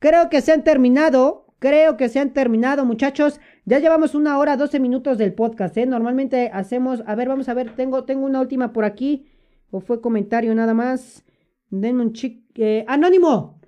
[0.00, 1.46] Creo que se han terminado.
[1.60, 3.38] Creo que se han terminado, muchachos.
[3.70, 5.86] Ya llevamos una hora, 12 minutos del podcast, ¿eh?
[5.86, 7.04] Normalmente hacemos.
[7.06, 7.76] A ver, vamos a ver.
[7.76, 9.28] Tengo, tengo una última por aquí.
[9.70, 11.24] O fue comentario nada más.
[11.68, 12.42] Denme un chic.
[12.56, 13.60] Eh, anónimo.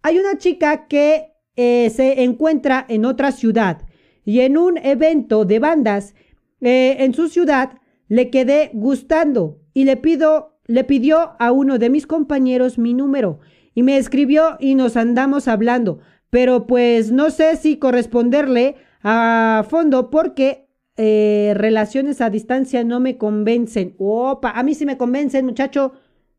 [0.00, 3.82] Hay una chica que eh, se encuentra en otra ciudad
[4.24, 6.14] y en un evento de bandas
[6.60, 11.90] eh, en su ciudad le quedé gustando y le pido, le pidió a uno de
[11.90, 13.40] mis compañeros mi número
[13.74, 15.98] y me escribió y nos andamos hablando,
[16.30, 23.16] pero pues no sé si corresponderle a fondo porque eh, relaciones a distancia no me
[23.16, 23.94] convencen.
[23.98, 25.92] Opa, a mí sí me convencen, muchacho.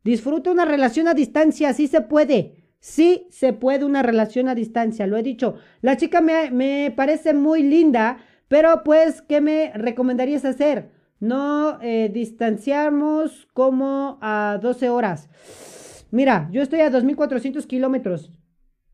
[0.03, 2.55] Disfruta una relación a distancia, sí se puede.
[2.79, 5.55] Sí se puede una relación a distancia, lo he dicho.
[5.81, 10.91] La chica me, parece muy linda, pero pues, ¿qué me recomendarías hacer?
[11.19, 15.29] No eh, distanciamos como a 12 horas.
[16.11, 18.31] Mira, yo estoy a 2.400 kilómetros.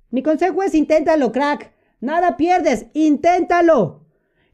[0.09, 1.74] Mi consejo es inténtalo, crack.
[2.05, 4.05] Nada pierdes, inténtalo.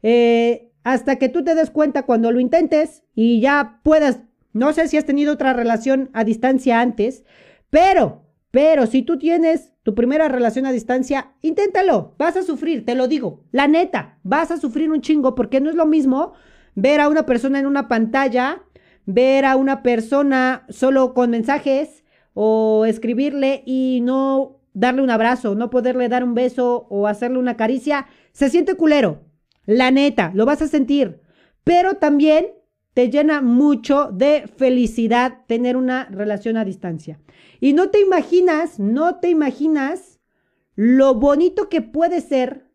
[0.02, 4.20] Eh, hasta que tú te des cuenta cuando lo intentes y ya puedas,
[4.52, 7.24] no sé si has tenido otra relación a distancia antes,
[7.70, 8.22] pero
[8.52, 12.14] pero si tú tienes tu primera relación a distancia, inténtalo.
[12.18, 13.44] Vas a sufrir, te lo digo.
[13.50, 16.34] La neta, vas a sufrir un chingo porque no es lo mismo
[16.74, 18.62] ver a una persona en una pantalla,
[19.06, 22.04] ver a una persona solo con mensajes
[22.34, 27.56] o escribirle y no darle un abrazo, no poderle dar un beso o hacerle una
[27.56, 28.06] caricia.
[28.32, 29.22] Se siente culero.
[29.66, 31.20] La neta, lo vas a sentir.
[31.64, 32.46] Pero también
[32.94, 37.20] te llena mucho de felicidad tener una relación a distancia.
[37.60, 40.20] Y no te imaginas, no te imaginas
[40.74, 42.66] lo bonito que puede ser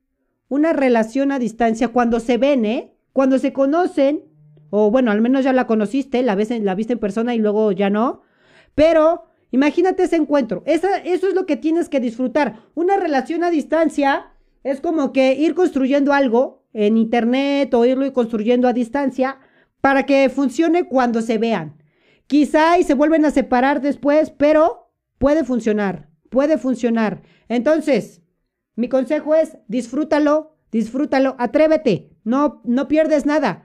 [0.49, 2.93] una relación a distancia cuando se ven, ¿eh?
[3.11, 4.23] Cuando se conocen,
[4.69, 7.71] o bueno, al menos ya la conociste, la, ves la viste en persona y luego
[7.71, 8.21] ya no.
[8.75, 10.63] Pero imagínate ese encuentro.
[10.65, 12.63] eso es lo que tienes que disfrutar.
[12.75, 14.31] Una relación a distancia
[14.63, 19.39] es como que ir construyendo algo en internet o irlo construyendo a distancia
[19.81, 21.81] para que funcione cuando se vean.
[22.27, 27.21] Quizá y se vuelven a separar después, pero puede funcionar, puede funcionar.
[27.47, 28.21] Entonces,
[28.75, 33.63] mi consejo es disfrútalo, disfrútalo, atrévete, no, no pierdes nada.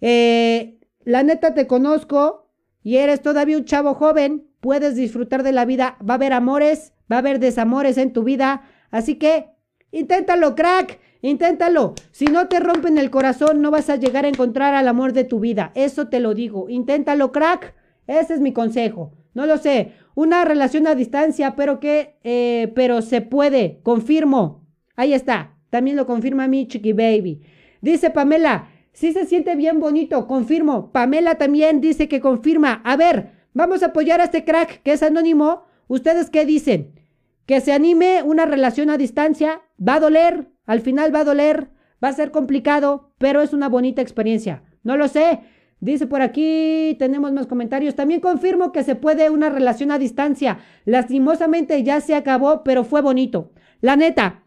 [0.00, 2.52] Eh, la neta te conozco
[2.82, 6.94] y eres todavía un chavo joven, puedes disfrutar de la vida, va a haber amores,
[7.12, 9.50] va a haber desamores en tu vida, así que
[9.90, 11.92] inténtalo, crack, inténtalo.
[12.12, 15.24] Si no te rompen el corazón, no vas a llegar a encontrar al amor de
[15.24, 17.74] tu vida, eso te lo digo, inténtalo, crack.
[18.06, 19.12] Ese es mi consejo.
[19.34, 19.92] No lo sé.
[20.14, 23.80] Una relación a distancia, pero que, eh, pero se puede.
[23.82, 24.66] Confirmo.
[24.96, 25.58] Ahí está.
[25.68, 27.42] También lo confirma mi chiqui baby.
[27.82, 30.26] Dice Pamela, sí se siente bien bonito.
[30.26, 30.90] Confirmo.
[30.92, 32.80] Pamela también dice que confirma.
[32.84, 35.64] A ver, vamos a apoyar a este crack que es anónimo.
[35.88, 37.00] ¿Ustedes qué dicen?
[37.46, 39.62] Que se anime una relación a distancia.
[39.76, 40.50] Va a doler.
[40.66, 41.70] Al final va a doler.
[42.02, 44.62] Va a ser complicado, pero es una bonita experiencia.
[44.82, 45.40] No lo sé.
[45.80, 47.94] Dice por aquí, tenemos más comentarios.
[47.94, 50.58] También confirmo que se puede una relación a distancia.
[50.84, 53.52] Lastimosamente ya se acabó, pero fue bonito.
[53.80, 54.44] La neta,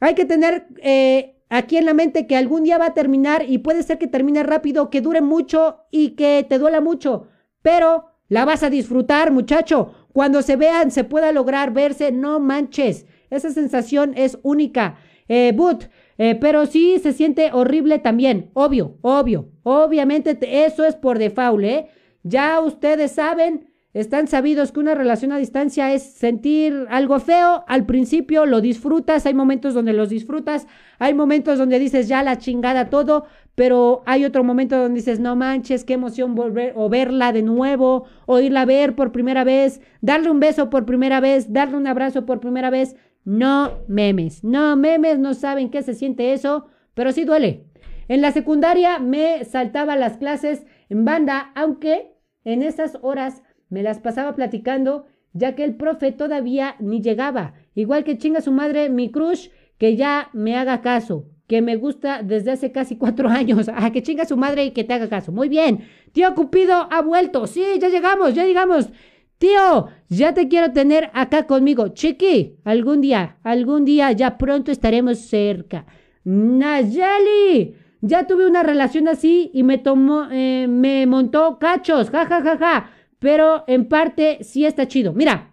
[0.00, 3.58] hay que tener eh, aquí en la mente que algún día va a terminar y
[3.58, 7.26] puede ser que termine rápido, que dure mucho y que te duela mucho.
[7.62, 9.92] Pero la vas a disfrutar, muchacho.
[10.12, 13.06] cuando se vean, se pueda lograr verse, no manches.
[13.28, 14.96] Esa sensación es única.
[15.28, 15.84] Eh, but,
[16.18, 18.50] eh, pero sí se siente horrible también.
[18.54, 19.50] Obvio, obvio.
[19.62, 21.86] Obviamente eso es por default, ¿eh?
[22.22, 27.64] Ya ustedes saben están sabidos que una relación a distancia es sentir algo feo.
[27.66, 30.68] Al principio lo disfrutas, hay momentos donde los disfrutas,
[31.00, 33.24] hay momentos donde dices ya la chingada todo,
[33.56, 38.04] pero hay otro momento donde dices no manches, qué emoción volver o verla de nuevo,
[38.26, 41.88] o irla a ver por primera vez, darle un beso por primera vez, darle un
[41.88, 42.94] abrazo por primera vez.
[43.24, 47.64] No memes, no memes, no saben qué se siente eso, pero sí duele.
[48.06, 52.12] En la secundaria me saltaba las clases en banda, aunque
[52.44, 57.54] en esas horas me las pasaba platicando, ya que el profe todavía ni llegaba.
[57.74, 59.48] Igual que chinga su madre, mi crush,
[59.78, 63.70] que ya me haga caso, que me gusta desde hace casi cuatro años.
[63.74, 65.32] A que chinga su madre y que te haga caso.
[65.32, 65.80] Muy bien.
[66.12, 67.46] Tío Cupido ha vuelto.
[67.46, 68.90] Sí, ya llegamos, ya llegamos.
[69.38, 71.88] Tío, ya te quiero tener acá conmigo.
[71.88, 75.86] Chiqui, algún día, algún día, ya pronto estaremos cerca.
[76.24, 82.10] Nayeli, ya tuve una relación así y me tomó, eh, me montó cachos.
[82.10, 82.90] Ja, ja, ja, ja
[83.20, 85.12] pero en parte sí está chido.
[85.12, 85.52] Mira,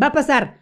[0.00, 0.58] va a pasar.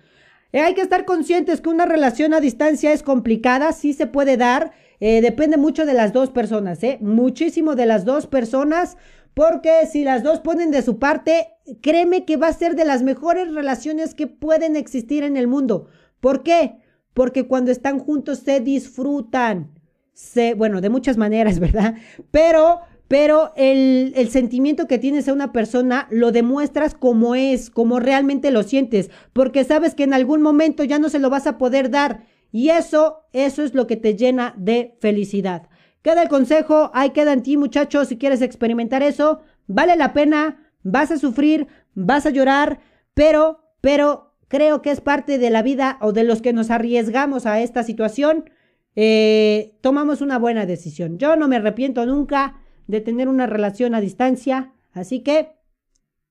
[0.52, 4.36] Eh, hay que estar conscientes que una relación a distancia es complicada, sí se puede
[4.36, 6.98] dar, eh, depende mucho de las dos personas, ¿eh?
[7.00, 8.96] Muchísimo de las dos personas,
[9.34, 11.48] porque si las dos ponen de su parte,
[11.80, 15.86] créeme que va a ser de las mejores relaciones que pueden existir en el mundo.
[16.20, 16.76] ¿Por qué?
[17.14, 19.70] Porque cuando están juntos se disfrutan.
[20.12, 21.94] Se, bueno, de muchas maneras, ¿verdad?
[22.30, 22.80] Pero
[23.10, 28.62] pero el, sentimiento que tienes a una persona lo demuestras como es, como realmente lo
[28.62, 32.22] sientes, porque sabes que en algún momento ya no se lo vas a poder dar
[32.52, 35.68] y eso, eso es lo que te llena de felicidad.
[36.02, 40.70] Queda el consejo, ahí queda en ti muchachos, si quieres experimentar eso, vale la pena,
[40.84, 42.78] vas a sufrir, vas a llorar,
[43.14, 47.44] pero, pero creo que es parte de la vida o de los que nos arriesgamos
[47.44, 48.50] a esta situación,
[48.94, 51.18] eh, tomamos una buena decisión.
[51.18, 52.60] Yo no me arrepiento nunca
[52.90, 54.72] de tener una relación a distancia.
[54.92, 55.52] Así que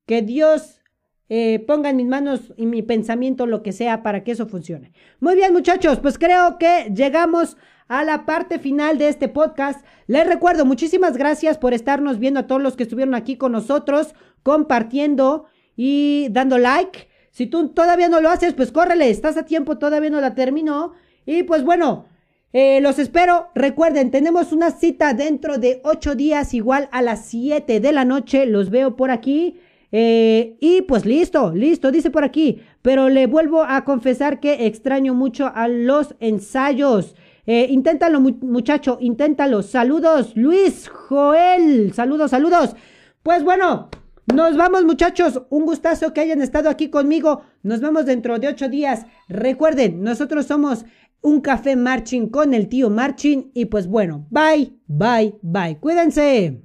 [0.05, 0.81] que Dios
[1.29, 4.91] eh, ponga en mis manos y mi pensamiento lo que sea para que eso funcione.
[5.19, 7.57] Muy bien muchachos, pues creo que llegamos
[7.87, 9.85] a la parte final de este podcast.
[10.07, 14.15] Les recuerdo, muchísimas gracias por estarnos viendo a todos los que estuvieron aquí con nosotros,
[14.41, 15.45] compartiendo
[15.75, 17.07] y dando like.
[17.29, 20.93] Si tú todavía no lo haces, pues córrele, estás a tiempo, todavía no la terminó.
[21.25, 22.05] Y pues bueno,
[22.51, 23.49] eh, los espero.
[23.55, 28.45] Recuerden, tenemos una cita dentro de ocho días, igual a las 7 de la noche.
[28.45, 29.59] Los veo por aquí.
[29.91, 32.61] Eh, y pues listo, listo, dice por aquí.
[32.81, 37.15] Pero le vuelvo a confesar que extraño mucho a los ensayos.
[37.45, 39.63] Eh, inténtalo, muchacho, inténtalo.
[39.63, 41.93] Saludos, Luis, Joel.
[41.93, 42.75] Saludos, saludos.
[43.23, 43.89] Pues bueno,
[44.33, 45.41] nos vamos, muchachos.
[45.49, 47.41] Un gustazo que hayan estado aquí conmigo.
[47.63, 49.07] Nos vemos dentro de ocho días.
[49.27, 50.85] Recuerden, nosotros somos
[51.21, 53.51] un café marching con el tío Marching.
[53.53, 55.77] Y pues bueno, bye, bye, bye.
[55.79, 56.61] Cuídense.